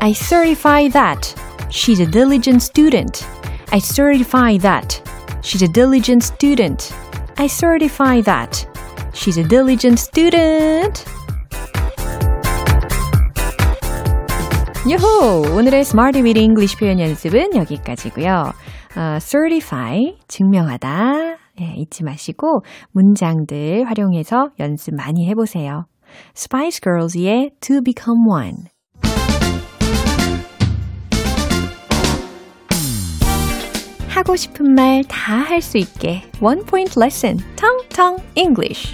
I 0.00 0.12
certify 0.12 0.88
that 0.90 1.34
she's 1.72 2.00
a 2.00 2.06
diligent 2.06 2.62
student. 2.62 3.26
I 3.70 3.78
certify 3.78 4.58
that 4.58 5.00
she's 5.42 5.62
a 5.62 5.68
diligent 5.68 6.22
student. 6.22 6.92
I 7.36 7.46
certify 7.46 8.22
that 8.22 8.66
she's 9.12 9.38
a 9.38 9.46
diligent 9.46 9.98
student. 9.98 11.04
유호! 14.88 15.54
오늘의 15.54 15.80
Smarty 15.80 16.22
with 16.22 16.38
English 16.40 16.78
표현 16.78 16.98
연습은 16.98 17.54
여기까지고요. 17.54 18.52
어, 18.96 19.18
certify, 19.20 20.16
증명하다. 20.28 21.36
예, 21.60 21.74
잊지 21.76 22.04
마시고 22.04 22.62
문장들 22.92 23.84
활용해서 23.86 24.50
연습 24.60 24.94
많이 24.94 25.28
해보세요. 25.28 25.84
Spice 26.34 26.80
Girls의 26.82 27.50
To 27.60 27.82
Become 27.82 28.24
One. 28.30 28.71
하고 34.13 34.35
싶은 34.35 34.75
말 34.75 35.01
다 35.07 35.43
할 35.43 35.59
수 35.59 35.79
있게 35.79 36.21
Point 36.67 36.99
Lesson, 36.99 37.37
Tong 37.55 37.89
Tong 37.89 38.23
English. 38.35 38.93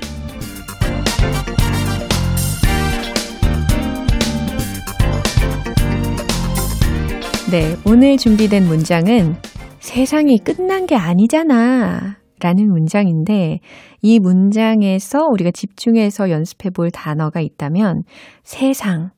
네, 7.52 7.76
오늘 7.86 8.16
준비된 8.16 8.64
문장은 8.66 9.36
세상이 9.80 10.38
끝난 10.40 10.86
게 10.86 10.96
아니잖아. 10.96 12.18
라는 12.42 12.70
문장인데, 12.72 13.60
이 14.02 14.20
문장에서 14.20 15.26
우리가 15.30 15.52
집중해서 15.52 16.30
연습해 16.30 16.70
볼 16.70 16.92
단어가 16.92 17.42
있다면, 17.42 18.04
세상에 18.44 19.10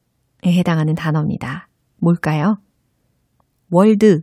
해당하는 0.48 0.96
단어입니다. 0.96 1.68
뭘까요? 2.00 2.56
월드. 3.70 4.22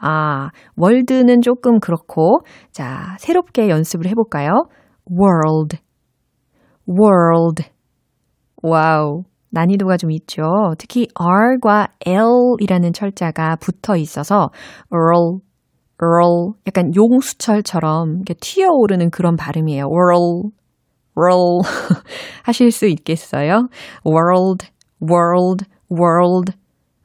아, 0.00 0.50
월드는 0.76 1.42
조금 1.42 1.78
그렇고, 1.78 2.40
자, 2.72 3.16
새롭게 3.18 3.68
연습을 3.68 4.06
해볼까요? 4.08 4.64
world. 5.10 5.78
world. 6.88 7.64
와우. 8.62 9.24
난이도가 9.50 9.96
좀 9.96 10.10
있죠. 10.12 10.42
특히 10.78 11.08
R과 11.14 11.88
L이라는 12.06 12.92
철자가 12.92 13.56
붙어 13.56 13.96
있어서 13.96 14.50
earl, 14.92 15.40
earl, 16.00 16.52
약간 16.66 16.92
용수철처럼 16.94 18.22
튀어오르는 18.40 19.10
그런 19.10 19.36
발음이에요. 19.36 19.86
world, 19.86 20.50
world 21.18 21.68
하실 22.44 22.70
수 22.70 22.86
있겠어요? 22.86 23.68
world, 24.06 24.68
world, 25.02 25.64
world. 25.90 26.52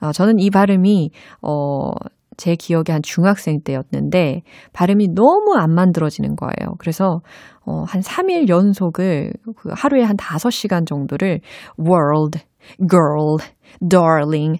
어, 0.01 0.11
저는 0.11 0.39
이 0.39 0.51
발음이 0.51 1.09
어, 1.41 1.91
제 2.37 2.55
기억에 2.55 2.91
한 2.91 3.01
중학생 3.01 3.61
때였는데 3.61 4.41
발음이 4.73 5.09
너무 5.13 5.55
안 5.55 5.73
만들어지는 5.73 6.35
거예요. 6.35 6.75
그래서 6.79 7.21
어, 7.65 7.83
한 7.87 8.01
3일 8.01 8.49
연속을 8.49 9.33
그 9.57 9.69
하루에 9.73 10.03
한 10.03 10.17
5시간 10.17 10.85
정도를 10.85 11.41
world, 11.79 12.39
girl, 12.89 13.37
darling, 13.87 14.59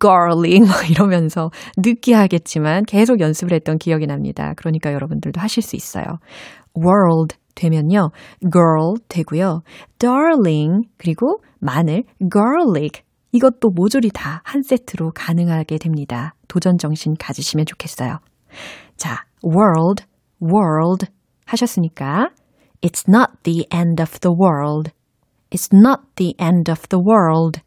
garling 0.00 0.68
막 0.68 0.90
이러면서 0.90 1.50
느끼하겠지만 1.78 2.84
계속 2.84 3.20
연습을 3.20 3.54
했던 3.54 3.78
기억이 3.78 4.06
납니다. 4.06 4.52
그러니까 4.56 4.92
여러분들도 4.92 5.40
하실 5.40 5.62
수 5.62 5.76
있어요. 5.76 6.04
world 6.76 7.36
되면요. 7.54 8.10
girl 8.40 8.94
되고요. 9.08 9.62
darling 9.98 10.88
그리고 10.98 11.38
마늘 11.60 12.04
garlic 12.18 13.02
이것도 13.32 13.70
모조리 13.74 14.10
다 14.10 14.40
한 14.44 14.62
세트로 14.62 15.12
가능하게 15.14 15.78
됩니다. 15.78 16.34
도전 16.48 16.76
정신 16.78 17.14
가지시면 17.18 17.66
좋겠어요. 17.66 18.18
자, 18.96 19.24
world, 19.44 20.04
world 20.42 21.06
하셨으니까 21.46 22.30
It's 22.82 23.04
not 23.08 23.32
the 23.44 23.64
end 23.72 24.02
of 24.02 24.18
the 24.20 24.34
world. 24.34 24.90
It's 25.50 25.70
not 25.72 26.02
the 26.16 26.34
end 26.40 26.70
of 26.70 26.82
the 26.88 27.00
world. 27.02 27.60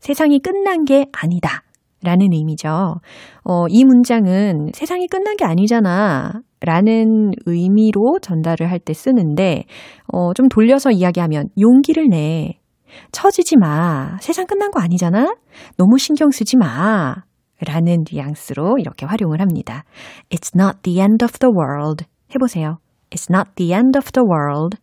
세상이 0.00 0.40
끝난 0.40 0.84
게 0.84 1.06
아니다. 1.12 1.62
라는 2.04 2.32
의미죠. 2.32 2.96
어, 3.44 3.66
이 3.68 3.84
문장은 3.84 4.70
세상이 4.74 5.06
끝난 5.06 5.36
게 5.36 5.44
아니잖아. 5.44 6.32
라는 6.60 7.30
의미로 7.46 8.18
전달을 8.20 8.68
할 8.68 8.80
때 8.80 8.92
쓰는데, 8.92 9.64
어, 10.12 10.34
좀 10.34 10.48
돌려서 10.48 10.90
이야기하면 10.90 11.48
용기를 11.60 12.08
내. 12.10 12.58
처지지 13.12 13.56
마. 13.56 14.18
세상 14.20 14.46
끝난 14.46 14.70
거 14.70 14.80
아니잖아? 14.80 15.34
너무 15.76 15.98
신경 15.98 16.30
쓰지 16.30 16.56
마. 16.56 17.14
라는 17.64 18.04
뉘앙스로 18.10 18.78
이렇게 18.78 19.06
활용을 19.06 19.40
합니다. 19.40 19.84
It's 20.30 20.50
not 20.58 20.78
the 20.82 21.00
end 21.00 21.24
of 21.24 21.38
the 21.38 21.52
world. 21.52 22.04
해보세요. 22.34 22.78
It's 23.10 23.28
not 23.30 23.50
the 23.56 23.72
end 23.72 23.96
of 23.96 24.10
the 24.12 24.24
world. 24.24 24.78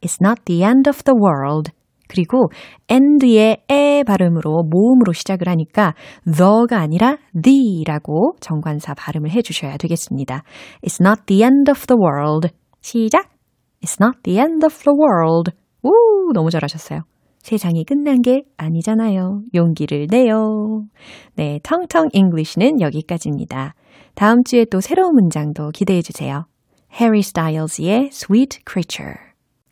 It's 0.00 0.18
not 0.20 0.42
the 0.44 0.62
end 0.64 0.88
of 0.88 1.02
the 1.04 1.14
world. 1.16 1.70
그리고 2.08 2.48
end의 2.88 3.64
에 3.68 4.02
발음으로 4.04 4.62
모음으로 4.70 5.12
시작을 5.12 5.48
하니까 5.48 5.94
the가 6.24 6.80
아니라 6.80 7.16
the라고 7.42 8.36
정관사 8.40 8.94
발음을 8.94 9.30
해주셔야 9.30 9.76
되겠습니다. 9.76 10.42
It's 10.82 11.04
not 11.04 11.22
the 11.26 11.42
end 11.42 11.70
of 11.70 11.86
the 11.86 11.98
world. 11.98 12.48
시작. 12.80 13.28
It's 13.82 13.98
not 14.00 14.22
the 14.22 14.38
end 14.38 14.64
of 14.64 14.74
the 14.84 14.94
world. 14.96 15.52
우, 15.82 16.32
너무 16.32 16.50
잘하셨어요. 16.50 17.00
세상이 17.46 17.84
끝난 17.84 18.22
게 18.22 18.42
아니잖아요. 18.56 19.42
용기를 19.54 20.08
내요. 20.10 20.82
네, 21.36 21.60
텅텅 21.62 22.08
English는 22.12 22.80
여기까지입니다. 22.80 23.74
다음 24.16 24.42
주에 24.42 24.64
또 24.64 24.80
새로운 24.80 25.14
문장도 25.14 25.70
기대해 25.70 26.02
주세요. 26.02 26.46
해리 27.00 27.22
스타일즈의 27.22 28.10
Sweet 28.12 28.62
Creature. 28.68 29.14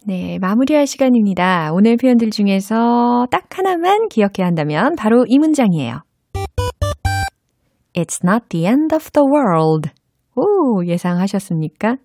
네, 0.07 0.39
마무리할 0.39 0.87
시간입니다. 0.87 1.73
오늘 1.73 1.97
표현들 1.97 2.31
중에서 2.31 3.27
딱 3.33 3.47
하나만 3.51 4.07
기억해야 4.09 4.47
한다면 4.47 4.95
바로 4.97 5.25
이 5.27 5.41
문장이에요. 5.41 5.99
It's 7.93 8.21
not 8.25 8.45
the 8.51 8.67
end 8.67 8.95
of 8.95 9.11
the 9.11 9.27
world. 9.27 9.91
오, 10.37 10.87
예상하셨습니까? 10.87 11.97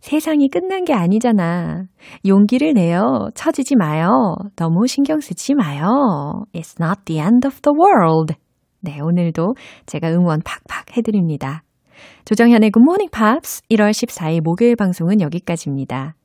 세상이 0.00 0.48
끝난 0.48 0.84
게 0.84 0.92
아니잖아. 0.92 1.84
용기를 2.26 2.74
내요. 2.74 3.28
처지지 3.34 3.76
마요. 3.76 4.34
너무 4.56 4.86
신경 4.86 5.20
쓰지 5.20 5.54
마요. 5.54 6.44
It's 6.52 6.80
not 6.80 7.00
the 7.04 7.20
end 7.20 7.46
of 7.46 7.60
the 7.62 7.74
world. 7.74 8.34
네, 8.80 8.98
오늘도 9.00 9.54
제가 9.86 10.10
응원 10.10 10.40
팍팍 10.44 10.96
해드립니다. 10.96 11.62
조정현의 12.24 12.70
Good 12.72 12.82
Morning 12.82 13.10
Pops 13.10 13.62
1월 13.70 13.90
14일 13.90 14.42
목요일 14.42 14.76
방송은 14.76 15.20
여기까지입니다. 15.20 16.16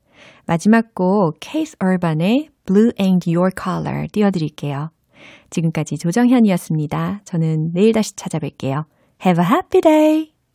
마지막 0.45 0.95
곡 0.95 1.37
케이스 1.39 1.75
얼반의 1.79 2.49
Blue 2.65 2.91
and 2.99 3.29
Your 3.29 3.51
Color 3.55 4.07
띄워드릴게요. 4.11 4.89
지금까지 5.49 5.97
조정현이었습니다. 5.97 7.21
저는 7.25 7.71
내일 7.73 7.93
다시 7.93 8.15
찾아뵐게요. 8.15 8.85
Have 9.25 9.43
a 9.43 9.49
happy 9.49 9.81
day! 9.81 10.36